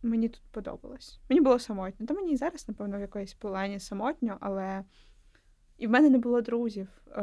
[0.01, 1.19] мені тут подобалось.
[1.29, 2.05] Мені було самотньо.
[2.07, 4.83] Та мені і зараз, напевно, в якоїсь плані самотньо, але
[5.77, 7.21] і в мене не було друзів е,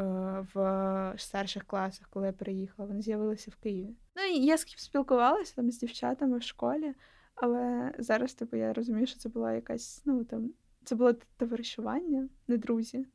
[0.53, 2.87] в старших класах, коли я приїхала.
[2.87, 3.95] Вони з'явилися в Києві.
[4.15, 6.93] Ну, і я спілкувалася там з дівчатами в школі,
[7.35, 10.49] але зараз, типу, я розумію, що це була якась, ну там,
[10.83, 13.05] це було товаришування, не друзі,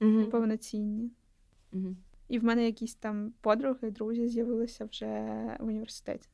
[0.00, 0.30] Мгм.
[0.30, 1.10] повноцінні.
[1.72, 1.96] Мгм.
[2.28, 5.06] І в мене якісь там подруги, друзі з'явилися вже
[5.60, 6.28] в університеті.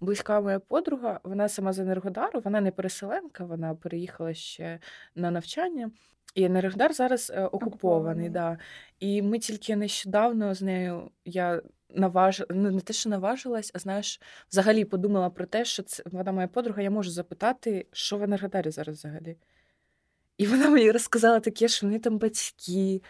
[0.00, 4.78] Близька моя подруга, вона сама з Енергодару, вона не переселенка, вона переїхала ще
[5.14, 5.90] на навчання.
[6.34, 8.28] І Енергодар зараз е, окупований, Окупований.
[8.28, 8.58] да.
[9.00, 12.42] І ми тільки нещодавно з нею я наваж...
[12.50, 16.48] ну, не те, що наважилась, а знаєш, взагалі подумала про те, що це вона моя
[16.48, 19.36] подруга, я можу запитати, що в Енергодарі зараз взагалі.
[20.38, 23.02] І вона мені розказала таке, що вони там батьки,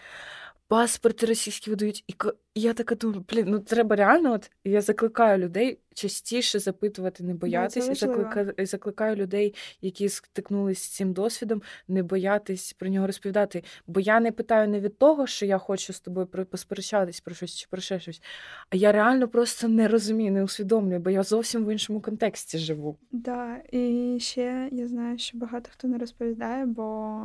[0.71, 2.05] паспорти російські видають.
[2.09, 2.15] І
[2.55, 4.33] я така думаю, блін, ну треба реально.
[4.33, 10.89] От я закликаю людей частіше запитувати, не боятись, і закликаю, закликаю людей, які стикнулися з
[10.89, 13.65] цим досвідом, не боятись про нього розповідати.
[13.87, 17.57] Бо я не питаю не від того, що я хочу з тобою посперечатись про щось
[17.57, 18.23] чи про ще щось,
[18.71, 22.97] а я реально просто не розумію, не усвідомлюю, бо я зовсім в іншому контексті живу.
[23.13, 27.21] Да, і ще я знаю, що багато хто не розповідає, бо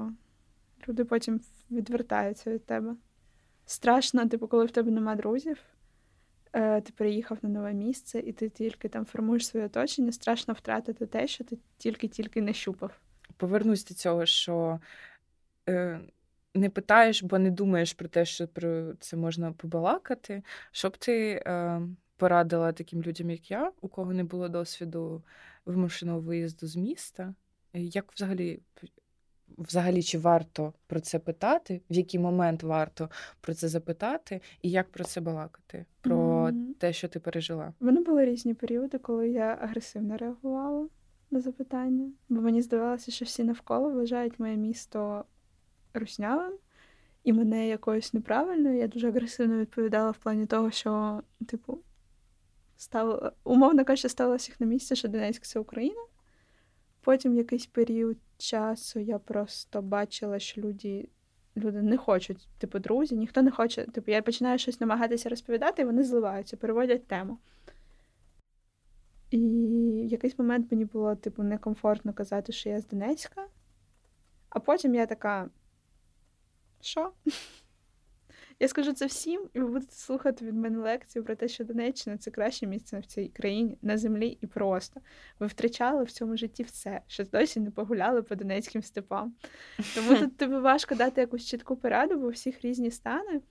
[0.87, 2.95] люди потім відвертаються від тебе.
[3.65, 5.57] Страшно, типу, коли в тебе нема друзів,
[6.53, 11.05] е, ти переїхав на нове місце, і ти тільки там формуєш своє оточення, страшно втратити
[11.05, 12.99] те, що ти тільки-тільки нащупав.
[13.37, 14.79] повернусь до цього, що
[15.69, 15.99] е,
[16.53, 20.43] не питаєш, бо не думаєш про те, що про це можна побалакати.
[20.71, 21.81] Що б ти е,
[22.17, 25.23] порадила таким людям, як я, у кого не було досвіду
[25.65, 27.33] вимушеного виїзду з міста?
[27.73, 28.59] Як взагалі,
[29.57, 31.81] взагалі чи варто про це питати?
[31.89, 33.09] В який момент варто
[33.41, 35.85] про це запитати, і як про це балакати?
[36.01, 36.75] Про Мгм.
[36.79, 37.73] те, що ти пережила?
[37.79, 40.87] В мене були різні періоди, коли я агресивно реагувала
[41.31, 45.25] на запитання, бо мені здавалося, що всі навколо вважають моє місто
[45.93, 46.53] руснявим
[47.23, 48.77] і мене якоюсь неправильною.
[48.77, 51.79] Я дуже агресивно відповідала в плані того, що, типу,
[52.77, 53.33] став...
[53.43, 56.05] умовно кажучи, ставилася їх на місце, що Донецьк це Україна.
[57.01, 61.09] Потім якийсь період часу я просто бачила, що люди,
[61.57, 63.85] люди не хочуть, типу, друзі, ніхто не хоче.
[63.85, 67.37] Типу, я починаю щось намагатися розповідати, і вони зливаються, переводять тему.
[69.31, 69.37] І
[70.07, 73.47] в якийсь момент мені було, типу, некомфортно казати, що я з Донецька.
[74.49, 75.49] А потім я така.
[76.81, 77.11] Що?
[78.59, 82.17] Я скажу це всім, і ви будете слухати від мене лекцію про те, що Донеччина
[82.17, 85.01] це краще місце в цій країні на землі і просто.
[85.39, 89.35] Ви втрачали в цьому житті все, що досі не погуляли по донецьким степам.
[89.95, 93.41] Тому тут тобі важко дати якусь чітку пораду, бо у всіх різні стани.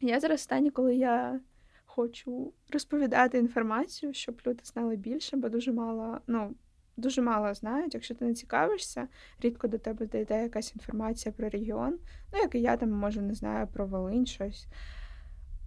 [0.00, 1.40] Я зараз в стані, коли я
[1.84, 6.54] хочу розповідати інформацію, щоб люди знали більше, бо дуже мало, ну,
[6.96, 7.94] дуже мало знають.
[7.94, 9.08] Якщо ти не цікавишся,
[9.40, 11.98] рідко до тебе дійде якась інформація про регіон.
[12.32, 14.66] Ну, як і я там, може, не знаю про Волинь щось.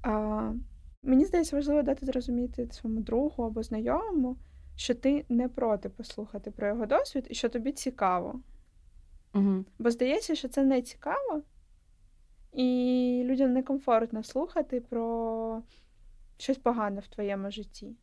[0.04, 0.54] А,
[1.04, 4.38] мені здається, важливо дати зрозуміти своєму другу або знайомому,
[4.76, 8.40] що ти не проти послухати про його досвід і що тобі цікаво.
[9.34, 9.66] Угу.
[9.80, 11.42] Бо здається, що це не цікаво,
[12.54, 15.64] і людям некомфортно слухати про
[16.38, 17.96] щось погане в твоєму житті.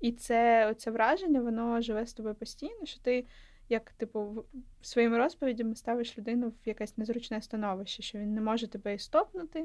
[0.00, 3.26] І це оце враження, воно живе з тобою постійно, що ти,
[3.68, 4.44] як типу, в-
[4.86, 9.64] своїми розповідями ставиш людину в якесь незручне становище, що він не може тебе і стопнути,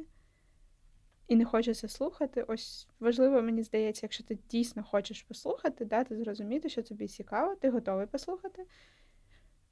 [1.27, 2.43] і не хочеться слухати.
[2.47, 7.69] Ось важливо, мені здається, якщо ти дійсно хочеш послухати, дати зрозуміти, що тобі цікаво, ти
[7.69, 8.65] готовий послухати.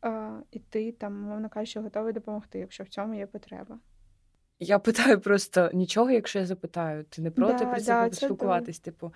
[0.02, 3.80] А, І ти там, мовно кажучи, готовий допомогти, якщо в цьому є потреба.
[4.60, 8.10] Я питаю просто нічого, якщо я запитаю, ти не проти Да, про це да, це
[8.10, 8.80] поспілкуватись?
[8.80, 9.13] Типу,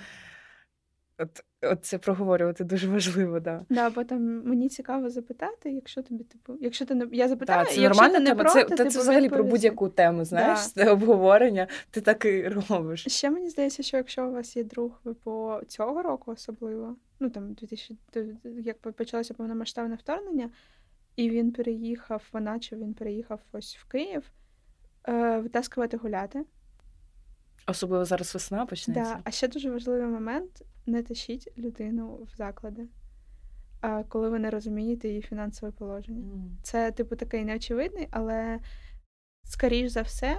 [1.17, 3.65] от, от це проговорювати дуже важливо, да.
[3.69, 7.73] Да, бо там мені цікаво запитати, якщо тобі, типу, якщо ти не я запитаю, Так,
[7.73, 8.43] це якщо ти не тема.
[8.43, 10.83] проти, Це, та типу, це взагалі про будь-яку тему, знаєш, Да.
[10.83, 13.05] це обговорення, ти так і робиш.
[13.07, 17.53] Ще мені здається, що якщо у вас є друг ВПО цього року особливо, ну там
[17.53, 17.97] 2000,
[18.43, 20.49] як почалося повномасштабне вторгнення,
[21.15, 24.31] і він переїхав, вона чи він переїхав ось в Київ,
[25.07, 26.43] е, витаскувати гуляти.
[27.67, 29.13] Особливо зараз весна почнеться.
[29.13, 29.21] Да.
[29.23, 32.87] А ще дуже важливий момент: не тащіть людину в заклади,
[34.09, 36.33] коли ви не розумієте її фінансове положення.
[36.33, 36.57] М.
[36.63, 38.59] Це, типу, такий неочевидний, але
[39.43, 40.37] скоріш за все,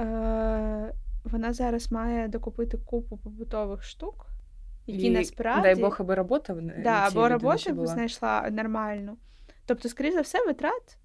[0.00, 4.26] е, вона зараз має докупити купу побутових штук,
[4.86, 9.16] які І, насправді Дай Бог, аби робота в да, або ще б знайшла нормальну.
[9.66, 10.98] Тобто, скоріш за все, витрат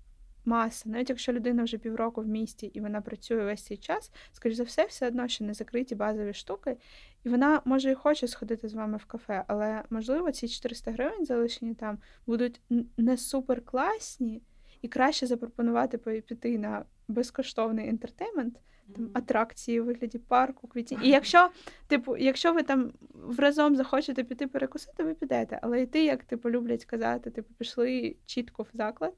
[0.45, 0.89] маса.
[0.89, 4.63] Навіть якщо людина вже півроку в місті і вона працює весь цей час, скоріш за
[4.63, 6.77] все, все одно ще не закриті базові штуки.
[7.23, 11.25] І вона може і хоче сходити з вами в кафе, але можливо ці 400 гривень
[11.25, 12.61] залишені там будуть
[12.97, 14.41] не супер класні,
[14.81, 18.59] і краще запропонувати піти на безкоштовний ентертеймент,
[18.95, 20.99] там атракції у вигляді парку, квітів.
[21.03, 21.49] І якщо,
[21.87, 22.93] типу, якщо ви там
[23.37, 25.59] разом захочете піти перекусити, ви підете.
[25.61, 29.13] Але йти, як типу, люблять казати, типу, пішли чітко в заклад,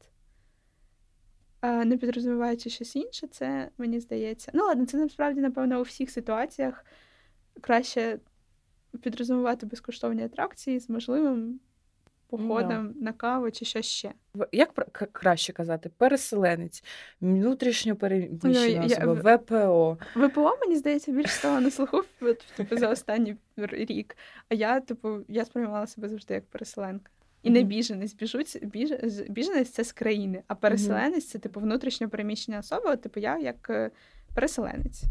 [1.85, 4.51] не підрозуміваючи щось інше, це мені здається.
[4.53, 6.85] Ну ладно, це насправді, напевно, у всіх ситуаціях
[7.61, 8.19] краще
[9.01, 11.59] підрозумувати безкоштовні атракції з можливим
[12.27, 14.11] походом на каву чи щось ще.
[14.51, 14.73] Як
[15.11, 15.91] краще казати?
[15.97, 16.83] Переселенець,
[17.21, 19.97] внутрішньо переміщена Ну, я- особа, в- ВПО.
[20.15, 22.03] ВПО, мені здається, більш стало на слуху
[22.57, 24.17] типу, за останній рік.
[24.49, 27.11] А я, типу, я сприймала себе завжди як переселенка.
[27.45, 28.13] І не біженець.
[28.13, 28.91] Біжуть, біж,
[29.29, 32.95] біженець це з країни, а переселенець це, типу, внутрішньо переміщення особа.
[32.95, 33.91] Типу, я як е,
[34.33, 35.03] переселенець,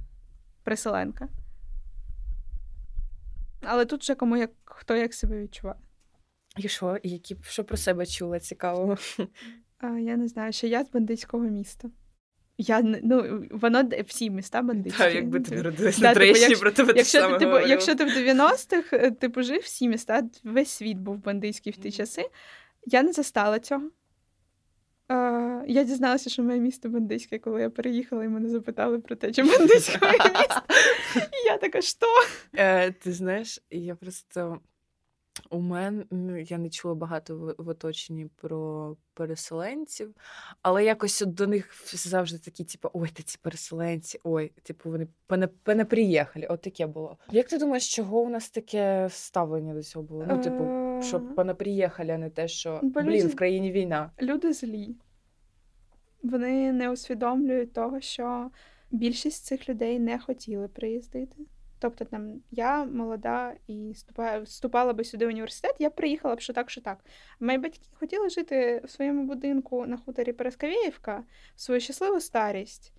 [0.62, 1.29] переселенка.
[3.62, 5.79] Але тут вже кому як хто як себе відчуває.
[6.57, 6.99] І що?
[7.03, 8.97] Які, що про себе чула цікавого?
[9.83, 11.88] Я не знаю, що я з бандитського міста.
[12.59, 15.03] Я ну, воно всі міста бандитські.
[15.03, 17.95] Та, якби ти народилась на типу, Троєщині, про тебе те Якщо саме ти, типу, якщо
[17.95, 22.31] ти в 90-х е, типу, жив всі міста, весь світ був бандитський в ті часи.
[22.87, 23.90] Я не застала цього.
[25.11, 29.33] Е, я дізналася, що моє місто бандитське, коли я переїхала, і мене запитали про те,
[29.33, 30.62] чи бандитське моє місто.
[31.17, 32.07] І я така, що?
[32.57, 34.61] Е, ти знаєш, я просто
[35.51, 40.14] у мене ну, я не чула багато в, в оточенні про переселенців,
[40.62, 45.07] але якось от до них завжди такі, типу, ой, та ці переселенці, ой, типу, вони
[45.27, 45.49] пане.
[46.49, 47.18] От таке було.
[47.31, 50.27] Як ти думаєш, чого у нас таке ставлення до цього було?
[50.29, 50.64] Ну, типу,
[51.03, 54.11] що Е, пане приїхали, а не те, що Бо блін, люди- в країні війна.
[54.23, 54.97] Люди злі.
[56.23, 58.51] Вони не усвідомлюють того, що
[58.90, 61.37] більшість цих людей не хотіли приїздити.
[61.85, 63.92] Тобто, там я молода і
[64.44, 66.99] вступала би сюди в університет, я приїхала б що так, що так.
[67.40, 71.25] Мої батьки хотіли жити в своєму будинку на хуторі Перескавєєвка
[71.57, 72.92] в свою щасливу старість,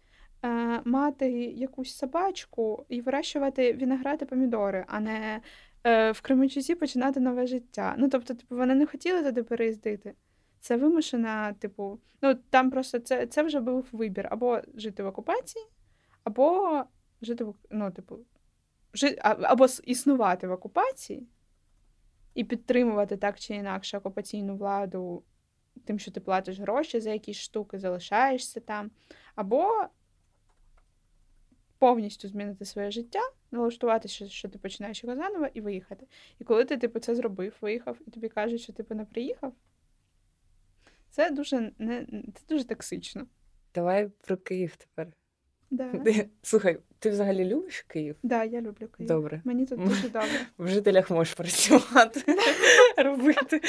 [0.44, 5.42] е, мати якусь собачку і вирощувати виноград і помідори, а не
[5.84, 7.96] е, в Кременчузі починати нове життя.
[7.98, 10.14] Ну, тобто, типу, вони не хотіли туди переїздити.
[10.60, 15.66] Це вимушена, типу, ну там просто це, це вже був вибір або жити в окупації,
[16.24, 16.84] або
[17.22, 18.20] жити в ну, типу,
[19.22, 21.28] або існувати в окупації
[22.34, 25.24] і підтримувати так чи інакше окупаційну владу
[25.86, 28.92] тим, що ти платиш гроші за якісь штуки, залишаєшся там,
[29.36, 29.72] або
[31.78, 33.20] повністю змінити своє життя,
[33.52, 36.08] налаштувати, що, що ти починаєш його заново і виїхати.
[36.40, 39.54] І коли ти, типу, це зробив, виїхав, і тобі кажуть, що типу не приїхав,
[41.10, 43.28] це дуже не це дуже токсично.
[43.74, 45.14] Давай про Київ тепер.
[45.72, 45.92] Да.
[46.42, 48.16] Слухай, ти взагалі любиш Київ?
[48.24, 49.08] Да, я люблю Київ.
[49.08, 49.42] Добре.
[49.44, 50.30] Мені тут дуже добре.
[50.58, 52.24] В жителях можеш працювати,
[52.98, 53.62] робити.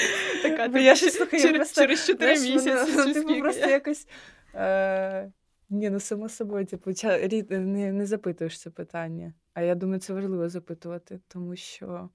[0.43, 4.09] Така, Бо я щось слухаю, через- просто, через чотири знаєш, місяці, ну, Типу просто якось.
[4.55, 5.33] Е,
[5.71, 9.33] ні, ну само собою, типу, ча- рід- не, не запитуєш це питання.
[9.55, 12.09] А я думаю, це важливо запитувати, тому що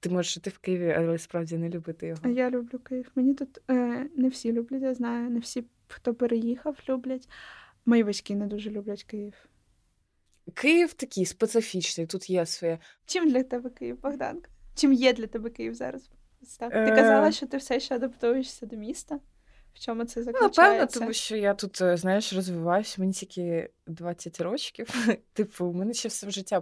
[0.00, 2.28] ти можеш жити в Києві, але справді не любити його.
[2.28, 3.10] Я люблю Київ.
[3.14, 7.28] Мені тут е, не всі люблять, я знаю, не всі, хто переїхав, люблять.
[7.86, 9.34] Мої батьки не дуже люблять Київ.
[10.50, 12.78] Київ такий специфічний, тут є своє.
[13.06, 14.50] Чим для тебе Київ, Богданка?
[14.74, 16.10] Чим є для тебе Київ зараз?
[16.58, 16.96] Ти Е.
[16.96, 19.20] казала, що ти все ще адаптуєшся до міста.
[19.74, 20.62] В чому це Ну, заключається?
[20.62, 24.88] напевно, тому що я тут, е, знаєш, розвиваюся, мені тільки 20 років.
[25.32, 26.60] Типу, у мене ще все життя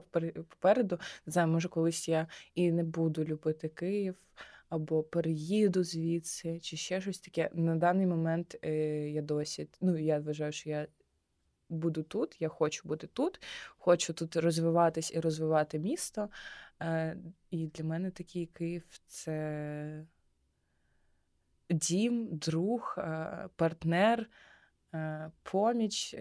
[0.51, 0.99] попереду.
[1.27, 4.15] Не знаю, може, колись я і не буду любити Київ,
[4.69, 7.51] або переїду звідси, чи ще щось таке.
[7.55, 8.71] На даний момент е,
[9.11, 10.87] я досі, ну, я вважаю, що я
[11.69, 13.43] буду тут, я хочу бути тут,
[13.79, 16.29] хочу тут розвиватись і розвивати місто.
[16.83, 17.17] Е,
[17.51, 20.07] і для мене такий Київ це
[21.71, 24.31] дім, друг, е, партнер,
[24.95, 26.17] е, поміч.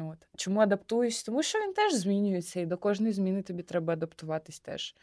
[0.00, 0.18] От.
[0.36, 1.22] Чому адаптуюсь?
[1.22, 4.96] Тому що він теж змінюється, і до кожної зміни тобі треба адаптуватись теж.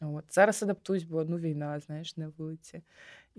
[0.00, 0.24] От.
[0.30, 2.82] Зараз адаптуюсь, бо ну, війна, знаєш, на вулиці.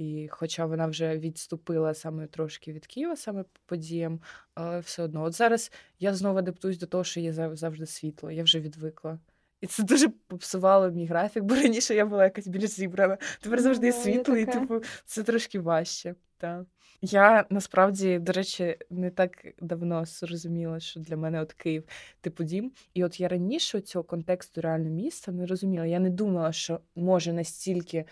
[0.02, 4.22] І хоча вона вже відступила саме трошки від Києва, саме по подіям,
[4.54, 5.24] але все одно.
[5.24, 9.20] От зараз я знову адаптуюсь до того, що є завжди світло, я вже відвикла.
[9.62, 13.18] І це дуже попсувало мій графік, бо раніше я була якась більш зібрана.
[13.42, 16.16] Тепер Ну, завжди є світло, і типу це трошки важче.
[16.38, 16.66] Та.
[17.02, 21.84] Я насправді, до речі, не так давно зрозуміла, що для мене от Київ
[22.22, 22.72] типу дім.
[22.94, 25.86] І от я раніше цього контексту реально міста не розуміла.
[25.86, 28.06] Я не думала, що може настільки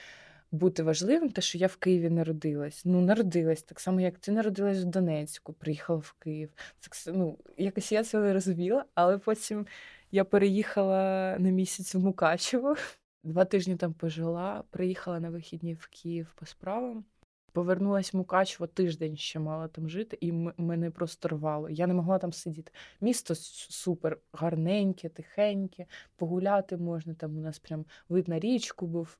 [0.51, 2.81] бути важливим, те, що я в Києві народилась.
[2.85, 6.49] Ну, народилась так само, як ти народилась в Донецьку, приїхала в Київ.
[6.79, 9.67] Так, ну, якось я це розуміла, але потім
[10.11, 12.75] я переїхала на місяць в Мукачево.
[13.23, 17.05] Два тижні там пожила, приїхала на вихідні в Київ по справам.
[17.51, 21.69] Повернулась в Мукачево, тиждень ще мала там жити, і мене просто рвало.
[21.69, 22.71] Я не могла там сидіти.
[23.01, 25.85] Місто супер гарненьке, тихеньке,
[26.15, 27.13] погуляти можна.
[27.13, 29.17] Там у нас прям вид на річку був,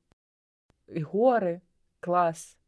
[0.94, 1.60] і гори,
[2.00, 2.58] клас.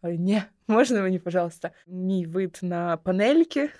[0.00, 3.70] Але ні, можна мені, пожалуйста, мій вид на панельки,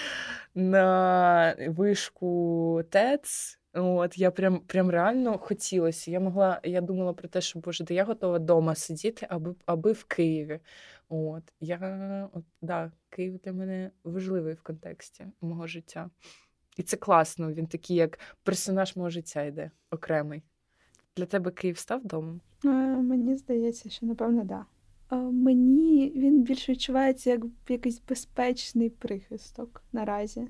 [0.54, 3.56] на вишку ТЕЦ.
[3.72, 6.10] От, я прям, прям реально хотілося.
[6.10, 9.92] Я могла, я думала про те, що боже, де я готова вдома сидіти, аби, аби
[9.92, 10.60] в Києві.
[11.08, 16.10] От, я, от, да, Київ для мене важливий в контексті мого життя.
[16.76, 20.42] І це класно, він такий, як персонаж мого життя йде окремий.
[21.20, 22.40] Для тебе Київ став домом?
[22.64, 24.64] Е, Мені здається, що напевно да.
[25.12, 30.48] Е, Мені він більше відчувається як якийсь безпечний прихисток наразі.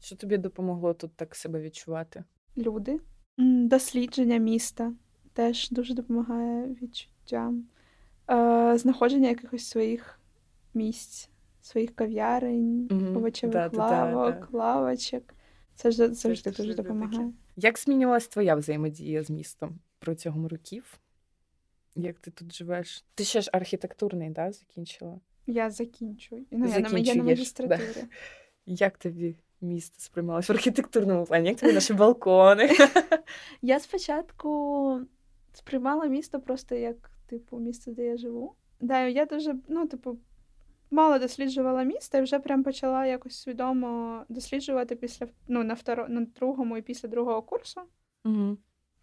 [0.00, 2.24] Що тобі допомогло тут так себе відчувати?
[2.56, 3.00] Люди.
[3.38, 4.92] Дослідження міста
[5.32, 7.64] теж дуже допомагає відчуттям.
[8.30, 10.20] Е, Знаходження якихось своїх
[10.74, 11.30] місць,
[11.62, 13.16] своїх кав'ярень, Мгм.
[13.16, 15.22] овочевих Да-да-да, лавок, лавочок.
[15.74, 17.32] Це ж завжди дуже дуже допомагає.
[17.56, 21.00] Як змінювалась твоя взаємодія з містом протягом років?
[21.94, 23.04] Як ти тут живеш?
[23.14, 25.20] Ти ще ж архітектурний, да, закінчила?
[25.46, 26.46] Я закінчую.
[26.50, 28.04] Ну, я, на, я на магістратурі.
[28.66, 31.48] Як тобі місто сприймалось в архітектурному плані?
[31.48, 32.70] Як тобі наші балкони?
[33.62, 35.00] Я спочатку
[35.52, 38.54] сприймала місто просто як, типу, місце, де я живу.
[38.80, 40.18] Да, я дуже, ну, типу,
[40.90, 46.20] мало досліджувала місто і вже прям почала якось свідомо досліджувати після ну, на, второ, на
[46.20, 47.80] другому і після другого курсу.
[48.24, 48.56] Угу.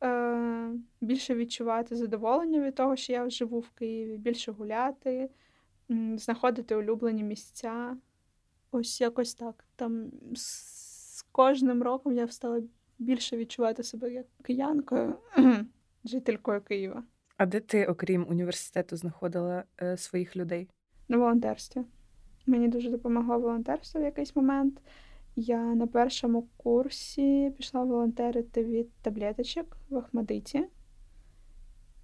[0.03, 0.71] Е,
[1.01, 5.29] більше відчувати задоволення від того, що я живу в Києві, більше гуляти,
[6.15, 7.97] знаходити улюблені місця.
[8.71, 9.65] Ось якось так.
[9.75, 12.61] Там з кожним роком я стала
[12.99, 15.15] більше відчувати себе як киянкою,
[16.05, 17.03] жителькою Києва
[17.37, 20.69] А де ти, окрім університету, знаходила е, своїх людей?
[21.09, 21.81] на волонтерстві.
[22.45, 24.81] Мені дуже допомогло волонтерство в якийсь момент.
[25.41, 30.65] Я на першому курсі пішла волонтерити від таблеточок в Ахмадиті.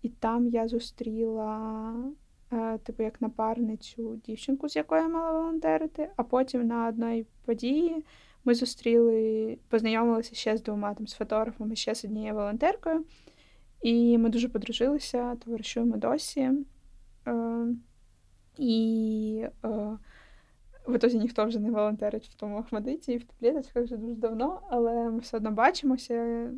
[0.02, 1.94] І там я зустріла,
[2.54, 6.10] е, типу, як напарницю дівчинку, з якою я мала волонтерити.
[6.16, 8.06] А потім на одній події
[8.46, 13.06] ми зустріли, познайомилися ще з двома там, з фотографами, ще з однією волонтеркою.
[13.82, 16.52] І ми дуже подружилися, товаришуємо досі.
[17.28, 17.68] Е,
[18.58, 19.98] і е,
[20.88, 24.62] в ітозі ніхто вже не волонтерить в тому Ахмадиті і в таблеточках вже дуже давно,
[24.70, 26.50] але ми все одно бачимося,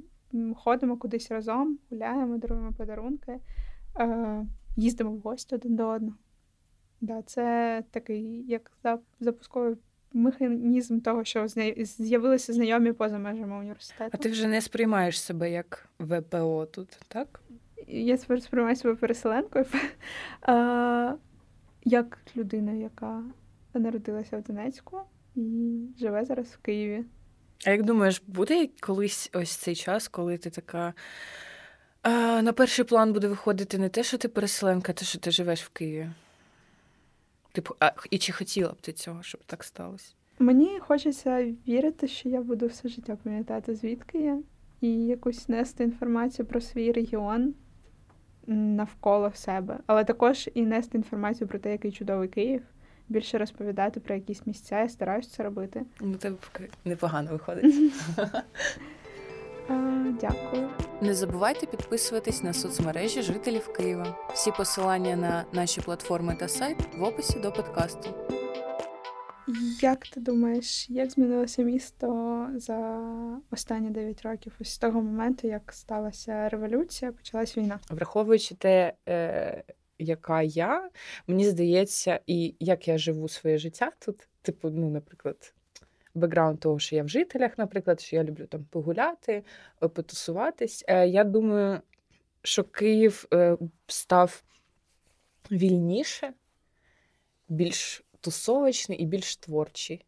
[0.56, 3.40] ходимо кудись разом, гуляємо, даруємо подарунки,
[4.00, 6.18] е, їздимо в гості один до одного.
[7.02, 8.72] Да, це такий як
[9.20, 9.76] запусковий
[10.14, 11.48] механізм того, що
[11.78, 14.12] з'явилися знайомі поза межами університету.
[14.14, 17.42] А ти вже не сприймаєш себе як ВПО тут, так?
[17.88, 19.66] Я сприймаю себе переселенкою
[21.86, 23.24] як людина, яка
[23.80, 25.00] народилася в Донецьку
[25.36, 27.06] і живе зараз в Києві.
[27.66, 30.94] А як думаєш, буде колись ось цей час, коли ти така.
[32.02, 35.32] А, на перший план буде виходити не те, що ти переселенка, а те, що ти
[35.32, 36.10] живеш в Києві?
[37.52, 40.14] Типу, а і чи хотіла б ти цього, щоб так сталося?
[40.40, 44.40] Мені хочеться вірити, що я буду все життя пам'ятати, звідки я,
[44.82, 47.54] і якусь нести інформацію про свій регіон
[48.48, 52.62] навколо себе, але також і нести інформацію про те, який чудовий Київ,
[53.10, 54.80] більше розповідати про якісь місця.
[54.80, 55.82] Я стараюся це робити.
[56.02, 56.38] Ну, тебе
[56.86, 57.76] непогано виходить.
[60.22, 60.70] Дякую.
[61.02, 64.16] Не забувайте підписуватись на соцмережі жителів Києва.
[64.34, 68.10] Всі посилання на наші платформи та сайт в описі до подкасту.
[69.82, 73.00] Як ти думаєш, як змінилося місто за
[73.52, 74.54] останні 9 років?
[74.62, 77.80] Ось з того моменту, як сталася революція, почалась війна?
[77.90, 79.64] Враховуючи те, е,
[80.00, 80.90] яка я,
[81.28, 85.54] мені здається, і як я живу своє життя тут, типу, ну, наприклад,
[86.16, 89.44] бекграунд того, що я в жителях, наприклад, що я люблю там погуляти,
[89.84, 90.84] е, потусуватись.
[90.88, 91.82] Е, я думаю,
[92.42, 94.44] що Київ е, став
[95.52, 96.34] вільніше,
[97.50, 100.06] більш тусовочний і більш творчий.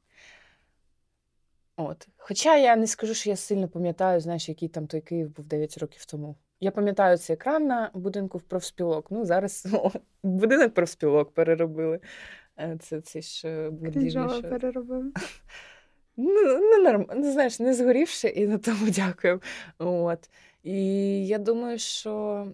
[1.76, 2.08] От.
[2.18, 5.78] Хоча я не скажу, що я сильно пам'ятаю, знаєш, який там той Київ був 9
[5.78, 6.36] років тому.
[6.62, 9.08] Я пам'ятаю цей екран на будинку в профспілок.
[9.12, 9.92] Ну, зараз о,
[10.24, 12.00] будинок профспілок переробили.
[12.80, 14.42] Це це ж будівлі.
[14.42, 15.12] переробили.
[16.22, 17.06] Ну, не норм...
[17.16, 19.42] ну, знаєш, не згорівши, і на тому дякую.
[19.78, 20.30] От.
[20.64, 22.48] І я думаю, що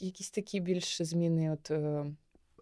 [0.00, 2.04] якісь такі більше зміни от, е,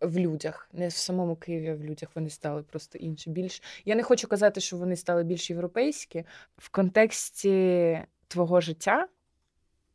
[0.00, 3.30] в людях, не в самому Києві, а в людях вони стали просто інші.
[3.30, 3.62] Більш...
[3.84, 6.24] Я не хочу казати, що вони стали більш європейські.
[6.56, 9.08] В контексті твого життя,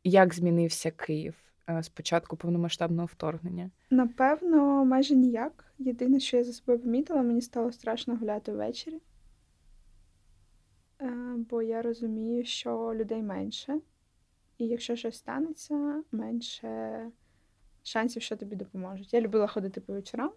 [0.04, 1.34] як змінився Київ
[1.68, 3.70] е, з початку повномасштабного вторгнення?
[3.90, 5.64] Напевно, майже ніяк.
[5.78, 9.00] Єдине, що я за собою помітила, мені стало страшно гуляти ввечері.
[11.00, 13.80] Е, бо я розумію, що людей менше,
[14.58, 17.02] і якщо щось станеться, менше
[17.82, 19.14] шансів, що тобі допоможуть.
[19.14, 20.30] Я любила ходити по вечорам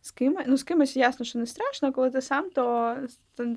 [0.00, 0.44] з кимось.
[0.48, 2.96] Ну, з кимось ясно, що не страшно, коли ти сам, то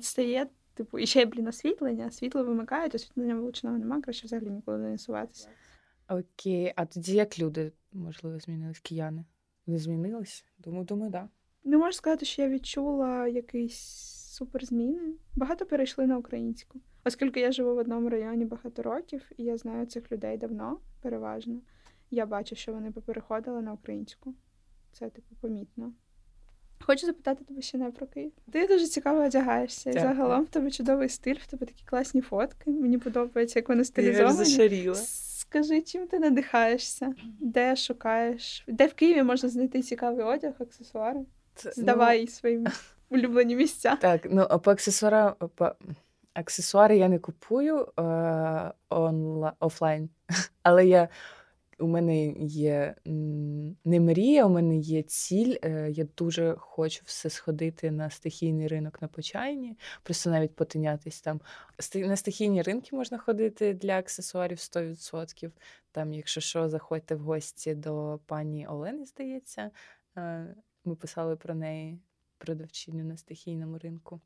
[0.00, 0.46] стає,
[0.84, 5.48] типу, і ще, блін, освітлення, світло вимикають, освітлення вилученого немає, краще взагалі ніколи не суватися.
[6.08, 9.24] Окей, а тоді як люди, можливо, змінились кияни?
[9.66, 10.44] Не змінились?
[10.58, 11.22] Думаю, думаю, так.
[11.22, 11.70] Да.
[11.70, 13.78] Не можу сказати, що я відчула якийсь
[14.36, 15.14] суперзміни.
[15.36, 16.80] Багато перейшли на українську.
[17.04, 21.60] Оскільки я живу в одному районі багато років, і я знаю цих людей давно, переважно.
[22.10, 24.34] Я бачу, що вони попереходили на українську.
[24.92, 25.92] Це, типу, помітно.
[26.84, 28.32] Хочу запитати тебе ще не про Київ.
[28.52, 29.90] Ти дуже цікаво одягаєшся.
[29.90, 32.70] І загалом в тебе чудовий стиль, в тебе такі класні фотки.
[32.70, 34.38] Мені подобається, як вони стилізовані.
[34.38, 34.44] Я
[35.50, 37.14] Скажи, чим ти надихаєшся?
[37.40, 38.64] Де шукаєш?
[38.68, 41.20] Де в Києві можна знайти цікавий одяг, аксесуари?
[41.56, 42.26] Здавай ну...
[42.26, 42.66] своїм
[43.10, 43.96] улюблені місця.
[44.00, 45.72] Так, ну а по аксесуарам по
[46.34, 48.02] аксесуари я не купую е,
[48.88, 50.08] онла, офлайн,
[50.62, 51.08] але я.
[51.80, 52.94] У мене є
[53.84, 55.56] не мрія, у мене є ціль.
[55.62, 61.40] Е, я дуже хочу все сходити на стихійний ринок на почайні, просто навіть потинятись там.
[61.94, 65.50] На стихійні ринки можна ходити для аксесуарів 100%.
[65.92, 69.70] Там, якщо що, заходьте в гості до пані Олени, здається.
[70.16, 70.54] Е,
[70.84, 71.98] ми писали про неї
[72.38, 74.20] продавчиню на стихійному ринку.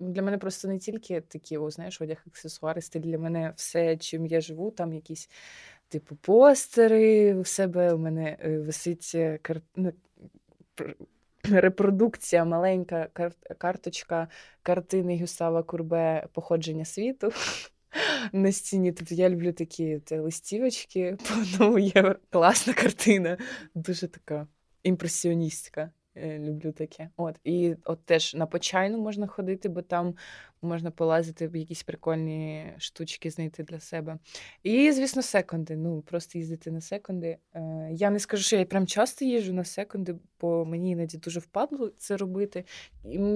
[0.00, 4.26] Для мене просто не тільки такі, о, знаєш, одяг, аксесуари, стиль для мене все, чим
[4.26, 5.30] я живу, там якісь
[5.88, 7.92] типу постери у себе.
[7.92, 9.60] У мене е, висить е, кар...
[9.76, 9.92] Ну,
[11.42, 13.32] репродукція, маленька кар...
[13.58, 14.28] карточка
[14.62, 17.32] картини Гюстава Курбе Походження світу.
[18.32, 18.92] На стіні.
[18.92, 22.16] Тобто я люблю такі те, листівочки по одному євро.
[22.30, 23.38] Класна картина,
[23.74, 24.46] дуже така
[24.82, 25.90] імпресіоністська.
[26.16, 27.08] Е, люблю таке.
[27.16, 30.14] От і от теж на почайну можна ходити, бо там
[30.62, 34.18] можна полазити в якісь прикольні штучки знайти для себе.
[34.62, 35.76] І, звісно, секонди.
[35.76, 37.38] Ну, просто їздити на секонди.
[37.54, 41.40] Е, я не скажу, що я прям часто їжджу на секонди, бо мені іноді дуже
[41.40, 42.64] впадло це робити.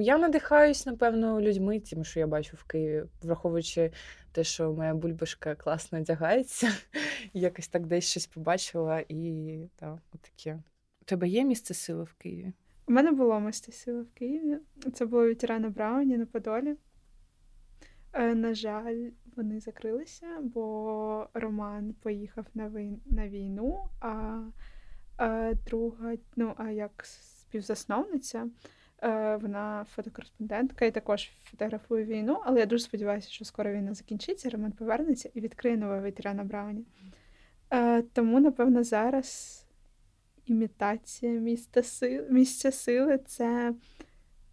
[0.00, 3.90] Я надихаюсь, напевно, людьми, тим, що я бачу в Києві, враховуючи
[4.32, 6.72] те, що моя бульбашка класно одягається.
[7.32, 10.62] Якось так десь щось побачила, і так, отаке.
[11.02, 12.52] У тебе є місце сили в Києві?
[12.90, 14.58] У мене було сили в Києві.
[14.94, 16.76] Це було ветерана Брауні на Подолі.
[18.12, 24.42] Е, на жаль, вони закрилися, бо Роман поїхав на війну, а,
[25.16, 28.48] а друга, ну, а як співзасновниця,
[29.02, 34.50] е, вона фотокореспондентка і також фотографує війну, але я дуже сподіваюся, що скоро війна закінчиться,
[34.50, 36.84] Роман повернеться і відкриє нове ветерана Брауні.
[37.70, 39.60] Е, тому, напевно, зараз
[40.50, 43.74] імітація міста сил, місця сили це.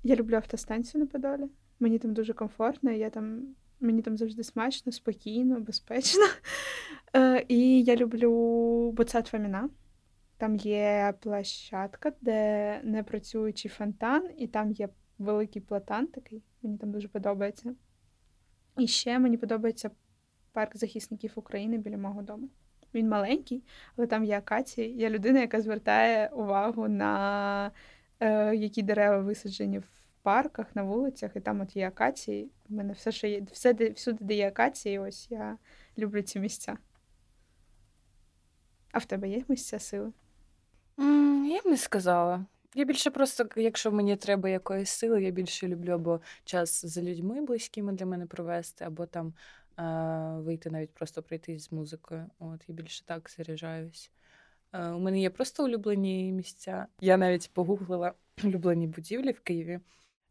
[0.03, 1.49] Я люблю автостанцію на Подолі.
[1.79, 6.23] Мені там дуже комфортно, я там, мені там завжди смачно, спокійно, безпечно.
[7.15, 9.69] Е, І я люблю Боцат Фаміна.
[10.37, 16.43] Там є площадка, де не працюючий фонтан, і там є великий платан такий.
[16.61, 17.75] Мені там дуже подобається.
[18.77, 19.91] І ще мені подобається
[20.51, 22.49] парк захисників України біля мого дому.
[22.93, 23.63] Він маленький,
[23.97, 24.97] але там є акації.
[24.97, 27.71] Я людина, яка звертає увагу на
[28.19, 29.87] е, які дерева висаджені в
[30.21, 32.51] парках, на вулицях, і там от є акації.
[32.69, 35.57] У мене все, що є, все, де, всюди, де є акації, ось я
[35.97, 36.77] люблю ці місця.
[38.91, 40.11] А в тебе є місця сили?
[40.97, 42.45] Mm, я б не сказала.
[42.75, 47.41] Я більше просто, якщо мені треба якоїсь сили, я більше люблю або час з людьми
[47.41, 49.33] близькими для мене провести, або там
[50.37, 52.25] вийти навіть просто пройтись з музикою.
[52.39, 54.11] От я більше так заряджаюсь.
[54.73, 56.87] У мене є просто улюблені місця.
[57.01, 58.13] Я навіть погуглила
[58.43, 59.79] улюблені будівлі в Києві.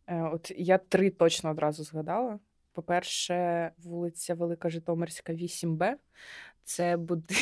[0.07, 2.39] Е- от я три точно одразу згадала.
[2.73, 5.95] По-перше, вулиця Велика Житомирська, 8Б.
[6.65, 7.35] Це буди...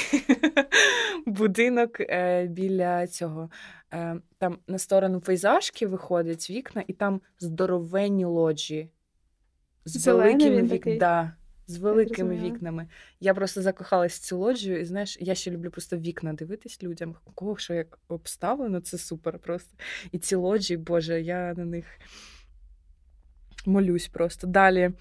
[1.27, 3.51] будинок е, біля цього.
[3.93, 8.91] Е, Там на сторону пейзажки виходять вікна, і там здоровенні лоджії
[9.85, 10.71] з Зелений великими він вік...
[10.71, 10.99] такий?
[10.99, 11.33] да,
[11.67, 12.89] з великими вікнами.
[13.21, 17.17] Я просто закохалась в цю лоджію, і знаєш, я ще люблю просто вікна дивитись людям.
[17.25, 19.77] У кого що як обставлено, це супер просто.
[20.13, 21.85] І ці лоджії, Боже, я на них
[23.67, 24.47] молюсь просто.
[24.47, 24.93] Далі.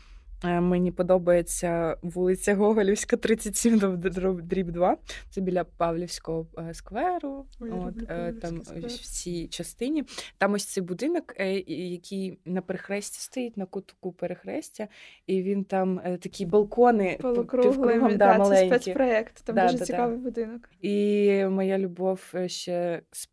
[0.43, 4.97] Е, Мені подобається вулиця Гоголівська, 37 дроб- дріб 2.
[5.29, 7.45] Це біля Павлівського е, скверу.
[7.59, 8.85] Ой, От, е, там сквер.
[8.85, 10.03] в цій частині.
[10.37, 11.33] Там ось цей будинок,
[11.67, 14.87] який на перехресті стоїть, на кутку перехрестя,
[15.27, 19.85] і він там такі балкони півкругом, да, да, це спецпроєкт, там Да, дуже да, да.
[19.85, 20.69] цікавий будинок.
[20.81, 23.29] І моя любов ще з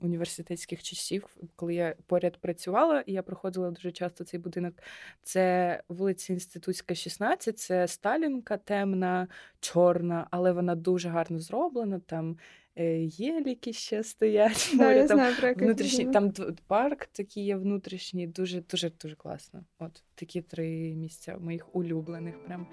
[0.00, 4.74] університетських часів, коли я поряд працювала, і я проходила дуже часто цей будинок.
[5.22, 9.28] Це вулиця Інститутська, 16, це Сталінка, темна,
[9.60, 12.00] чорна, але вона дуже гарно зроблена.
[12.06, 12.38] Там
[12.76, 14.70] е, єліки ще стоять.
[14.74, 16.32] Да, поряд, я там знаю, про який там
[16.66, 19.64] парк такий є внутрішній, дуже, дуже, дуже класно.
[19.78, 22.44] От такі три місця моїх улюблених.
[22.44, 22.66] Прям.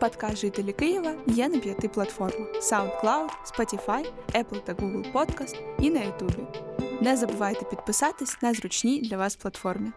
[0.00, 6.00] Подкаст жителі Києва є на п'яти платформах: SoundCloud, Spotify, Apple та Google Podcast і на
[6.00, 6.46] YouTube.
[7.02, 9.90] Не забувайте підписатись на зручній для вас платформі.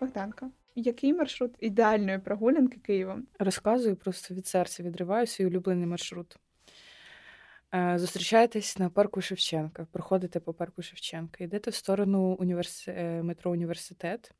[0.00, 0.50] Богданка.
[0.74, 3.26] Який маршрут ідеальної прогулянки Києвом?
[3.38, 6.36] Розказую просто від серця відриваю свій улюблений маршрут.
[7.74, 12.88] Е, Зустрічаєтесь на парку Шевченка, проходите по парку Шевченка, йдете в сторону універс...
[12.88, 14.32] е, метро університет,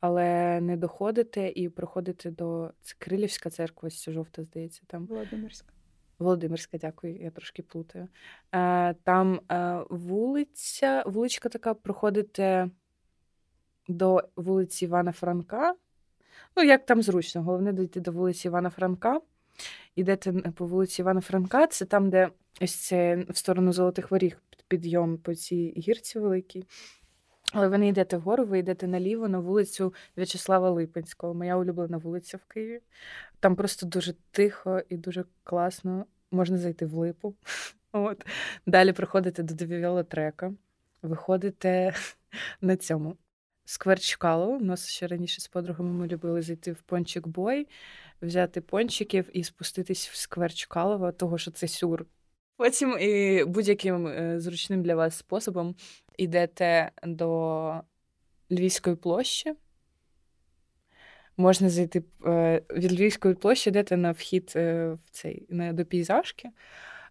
[0.00, 5.72] але не доходите і проходите до це Крилівська церква, ось жовта, здається, там Володимирська.
[6.18, 8.08] Володимирська, дякую, я трошки плутаю.
[8.52, 12.70] Е, Там е, вулиця, вуличка така, проходите
[13.88, 15.74] до вулиці Івана Франка.
[16.56, 19.20] Ну, як там зручно, головне дійти до вулиці Івана Франка.
[19.94, 22.28] Ідете по вулиці Івана Франка, це там, де
[22.60, 24.38] ось це в сторону Золотих Воріг
[24.68, 26.64] підйом по цій гірці великій.
[27.52, 32.36] Але ви не йдете вгору, ви йдете наліво на вулицю В'ячеслава Липинського, моя улюблена вулиця
[32.36, 32.80] в Києві.
[33.40, 36.06] Там просто дуже тихо і дуже класно.
[36.30, 37.34] Можна зайти в липу.
[37.92, 38.26] От.
[38.66, 40.52] Далі приходите до девіолотрека,
[41.02, 41.94] виходите
[42.60, 43.16] на цьому.
[43.64, 43.98] Сквер.
[44.22, 47.68] У нас ще раніше з подругами ми любили зайти в Пончик Boy,
[48.22, 52.06] взяти пончиків і спуститись в сквер Чкалова, того що це сюр.
[52.56, 55.74] Потім і будь-яким е, зручним для вас способом
[56.18, 57.80] йдете до
[58.50, 59.54] Львівської площі.
[61.36, 66.48] Можна зайти е, від Львівської площі, йдете на вхід е, в цей до пейзажки.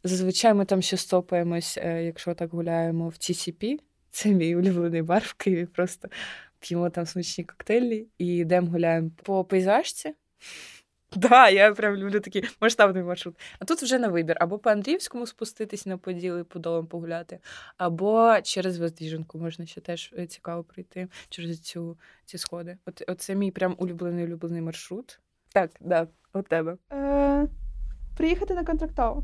[0.03, 3.79] Зазвичай ми там ще стопаємось, е, якщо так гуляємо в TCP.
[4.11, 5.65] Це мій улюблений бар в Києві.
[5.65, 6.07] Просто
[6.59, 10.13] п'ємо там смачні коктейлі і йдемо гуляємо по пейзажці.
[11.11, 13.35] Да, я прям люблю такий масштабний маршрут.
[13.59, 17.39] А тут вже на вибір: або по Андріївському спуститись на поділ і по долам погуляти,
[17.77, 22.77] або через Воздвіженку можна ще теж е, цікаво пройти через цю, ці сходи.
[22.85, 25.19] От, оце мій прям улюблений улюблений маршрут.
[25.53, 26.77] Так, да, у тебе.
[26.93, 27.47] Е,
[28.17, 29.23] приїхати на контрактову.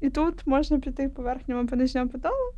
[0.00, 2.52] І тут можна піти по верхньому по нижньому подолу,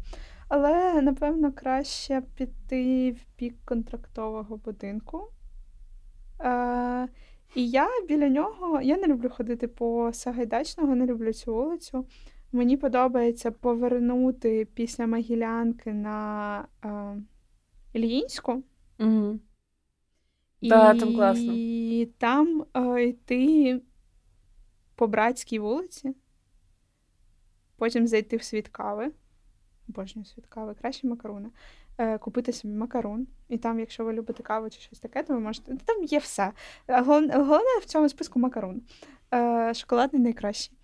[0.49, 5.31] але напевно краще піти в бік контрактового будинку.
[6.41, 7.09] Е,
[7.55, 12.07] і я біля нього, я не люблю ходити по Сагайдачного, не люблю цю вулицю.
[12.53, 17.17] Мені подобається повернути після Могилянки на е,
[17.93, 18.63] Ільїнську.
[19.01, 19.39] Угу.
[20.63, 21.53] Да, там класно.
[21.57, 23.81] І там е, йти
[24.95, 26.15] по братській вулиці,
[27.77, 29.13] потім зайти в світ кави.
[29.89, 31.49] Обожнюю світ кави, краще макаруни.
[31.99, 33.27] Е, купити собі макарун.
[33.49, 35.77] І там, якщо ви любите каву чи щось таке, то ви можете.
[35.85, 36.53] Там є все.
[36.89, 38.83] Головне, в цьому списку макарун.
[39.35, 40.77] Е, шоколадний найкращий.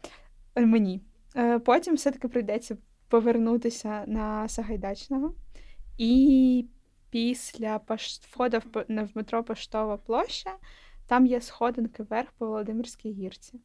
[0.54, 1.00] Е, мені.
[1.64, 2.76] Потім все-таки прийдеться
[3.08, 5.34] повернутися на Сагайдачного.
[5.98, 6.66] І
[7.10, 7.80] після
[8.30, 10.50] входу в, метро Поштова площа,
[11.06, 13.60] там є сходинки вверх по Володимирській гірці.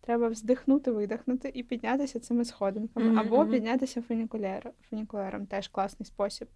[0.00, 6.48] треба вздихнути, видихнути і піднятися цими сходинками, або піднятися фунікулер, фунікулером, теж класний спосіб.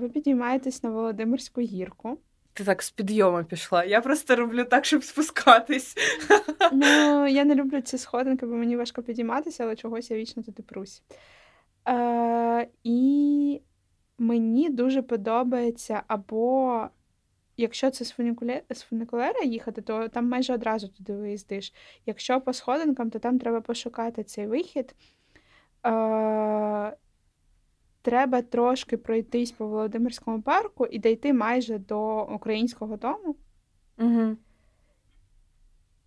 [0.00, 2.18] Ви підіймаєтесь на Володимирську гірку.
[2.58, 3.84] Ти так з підйому пішла.
[3.84, 5.96] Я просто роблю так, щоб спускатись.
[6.72, 10.62] Ну, я не люблю ці сходинки, бо мені важко підійматися, але чогось я вічно туди
[10.62, 11.02] прусь.
[11.88, 13.60] Е, і
[14.18, 16.82] мені дуже подобається, або
[17.56, 18.62] якщо це з, фунікуле...
[18.70, 21.72] з фунікулера їхати, то там майже одразу туди виїздиш.
[22.06, 24.94] Якщо по сходинкам, то там треба пошукати цей вихід.
[25.86, 26.96] Е,
[28.02, 33.36] треба трошки пройтись по Володимирському парку і дійти майже до українського дому.
[33.98, 34.36] Угу.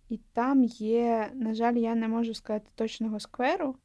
[0.08, 3.76] І там є, на жаль, я не можу сказати точного скверу,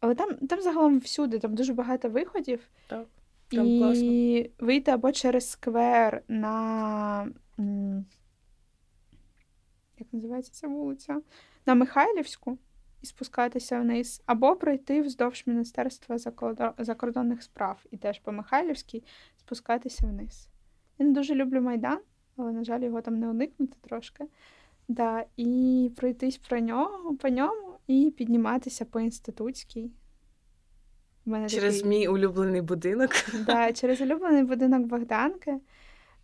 [0.00, 2.68] але там, там загалом всюди, там дуже багато виходів.
[2.86, 3.06] Так,
[3.48, 4.66] там і класно.
[4.66, 7.28] вийти або через сквер на.
[9.98, 11.20] Як називається ця вулиця?
[11.66, 12.58] На Михайлівську
[13.04, 16.18] і спускатися вниз, або пройти вздовж Міністерства
[16.78, 19.04] закордонних справ і теж по Михайлівській
[19.36, 20.48] спускатися вниз.
[20.98, 21.98] Я не дуже люблю Майдан,
[22.36, 24.24] але, на жаль, його там не уникнути трошки.
[24.88, 29.90] Да, і пройтись про нього, по ньому і підніматися по інститутській.
[31.26, 33.10] У мене Через такий- мій улюблений будинок.
[33.46, 35.60] Да, через улюблений будинок Богданки,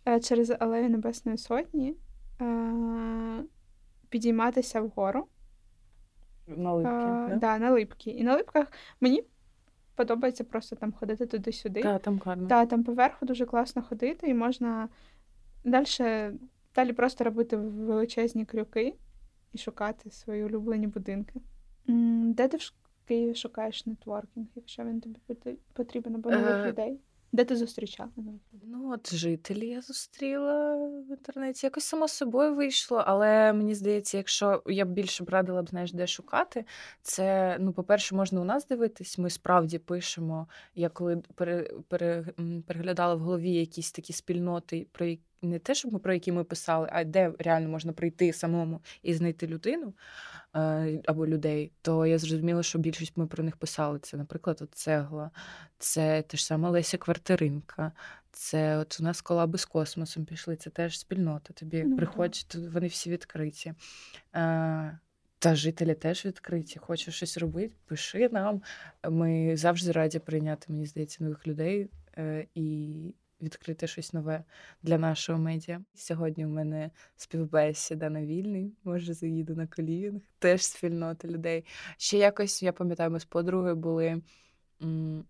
[0.07, 1.95] е, через Алею Небесної Сотні,
[2.41, 3.43] е,
[4.09, 5.27] підійматися вгору.
[6.47, 6.91] На липки.
[6.91, 7.35] Е, да?
[7.35, 8.11] да, на липки.
[8.11, 8.67] І на липках
[9.01, 9.23] мені
[9.95, 11.81] подобається просто там ходити туди-сюди.
[11.81, 12.47] Да, там гарно.
[12.47, 14.89] Да, там поверху дуже класно ходити, і можна
[15.63, 15.85] далі,
[16.75, 18.93] далі просто робити величезні крюки
[19.53, 21.41] і шукати свої улюблені будинки.
[22.23, 22.73] Де ти в
[23.07, 26.99] Києві шукаєш нетворкінг, якщо він тобі потрібен або нових Е, людей?
[27.31, 28.09] Де ти зустрічала?
[28.63, 31.65] Ну, от жителі я зустріла в інтернеті.
[31.65, 35.93] Якось само собою вийшло, але мені здається, якщо я б більше б радила б, знаєш,
[35.93, 36.65] де шукати,
[37.01, 39.17] це ну, по-перше, можна у нас дивитись.
[39.17, 40.47] Ми справді пишемо.
[40.75, 42.23] Я коли пере,
[42.67, 46.43] переглядала в голові якісь такі спільноти, про які не те, щоб ми про які ми
[46.43, 49.93] писали, а де реально можна прийти самому і знайти людину
[50.55, 53.99] е, або людей, то я зрозуміла, що більшість ми про них писали.
[53.99, 55.31] Це, наприклад, от цегла,
[55.77, 57.91] це те ж саме Леся Квартиринка.
[58.31, 61.53] Це от у нас колаби з космосом пішли, це теж спільнота.
[61.53, 63.73] Тобі Ну, приходять, тут вони всі відкриті.
[64.35, 64.99] Е,
[65.39, 66.75] та жителі теж відкриті.
[66.79, 68.61] Хочеш щось робити, пиши нам.
[69.09, 72.95] Ми завжди раді прийняти, мені здається, нових людей е, і
[73.41, 74.43] відкрити щось нове
[74.83, 75.81] для нашого медіа.
[75.95, 78.73] Сьогодні у мене співбесіда на вільний.
[78.83, 80.21] Може, заїду на колінг.
[80.39, 81.65] Теж спільнота людей.
[81.97, 84.21] Ще якось, я пам'ятаю, ми з подругою були.
[84.83, 85.25] м,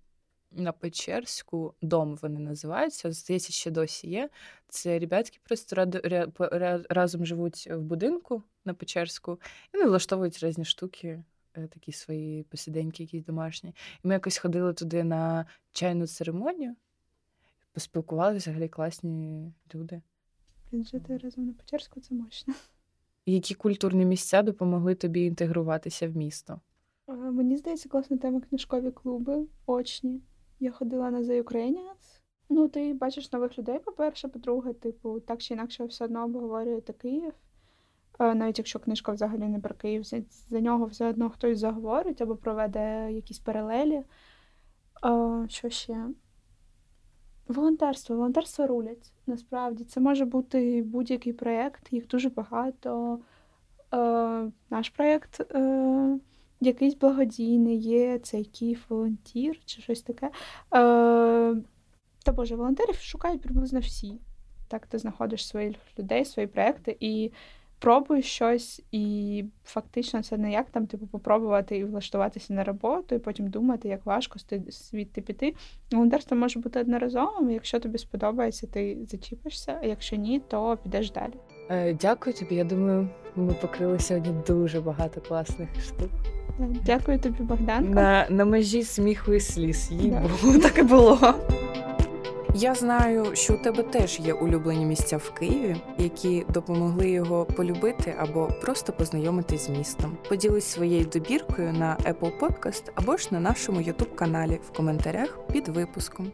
[0.52, 3.12] на Печерську дом вони називаються.
[3.12, 4.30] Здається, ще досі є.
[4.70, 9.40] Це ребятки просто ради- ря- разом живуть в будинку на Печерську
[9.74, 13.76] і вони влаштовують різні штуки, е, такі свої посиденьки, якісь домашні.
[14.04, 16.76] І ми якось ходили туди на чайну церемонію,
[17.74, 20.02] поспілкувалися, взагалі класні люди.
[20.74, 22.54] Жити разом на Печерську це мощно.
[23.26, 26.62] Які культурні місця допомогли тобі інтегруватися в місто?
[27.08, 30.22] Мені здається, класна тема книжкові клуби, очні.
[30.60, 32.20] Я ходила на The Ukrainians.
[32.50, 37.34] Ну, ти бачиш нових людей, по-перше, по-друге, типу, так чи інакше все одно обговорюєте Київ.
[38.20, 42.36] Навіть якщо книжка взагалі не про Київ, за, за нього все одно хтось заговорить або
[42.36, 44.04] проведе якісь паралелі.
[45.48, 46.08] Що ще?
[47.48, 48.16] Волонтерство.
[48.16, 49.14] Волонтерство рулять.
[49.28, 49.84] Насправді.
[49.84, 53.20] Це може бути будь-який проєкт, їх дуже багато.
[53.94, 55.42] Е, Наш проєкт.
[55.56, 56.20] Е,
[56.62, 60.26] якийсь благодійний є, цей Київ волонтір чи щось таке.
[60.28, 60.32] Е,
[62.24, 64.20] та Боже, волонтерів шукають приблизно всі.
[64.68, 67.32] Так, ти знаходиш своїх людей, свої проекти і
[67.82, 73.20] пробуєш щось, і фактично це не як там, типу, попробувати і влаштуватися на роботу, і
[73.20, 75.54] потім думати, як важко звідти піти.
[75.92, 81.34] Волонтерство може бути одноразовим, якщо тобі сподобається, ти зачіпишся, а якщо ні, то підеш далі.
[81.70, 82.56] Е, Дякую тобі.
[82.56, 86.10] Я думаю, ми покрили сьогодні дуже багато класних штук.
[86.86, 87.94] Дякую тобі, Богданко.
[87.94, 89.92] На, на межі сміху і сліз.
[89.92, 90.22] Їй Да.
[90.22, 91.34] Богу, так і було.
[92.56, 98.16] Я знаю, що у тебе теж є улюблені місця в Києві, які допомогли його полюбити
[98.20, 100.18] або просто познайомитись з містом.
[100.30, 105.68] Поділись своєю добіркою на Apple Podcast або ж на нашому youtube каналі в коментарях під
[105.68, 106.32] випуском.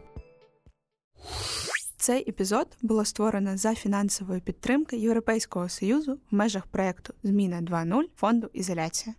[1.96, 8.50] Цей епізод було створено за фінансової підтримки Європейського союзу в межах проекту Зміна 2.0 фонду
[8.52, 9.14] Ізоляція.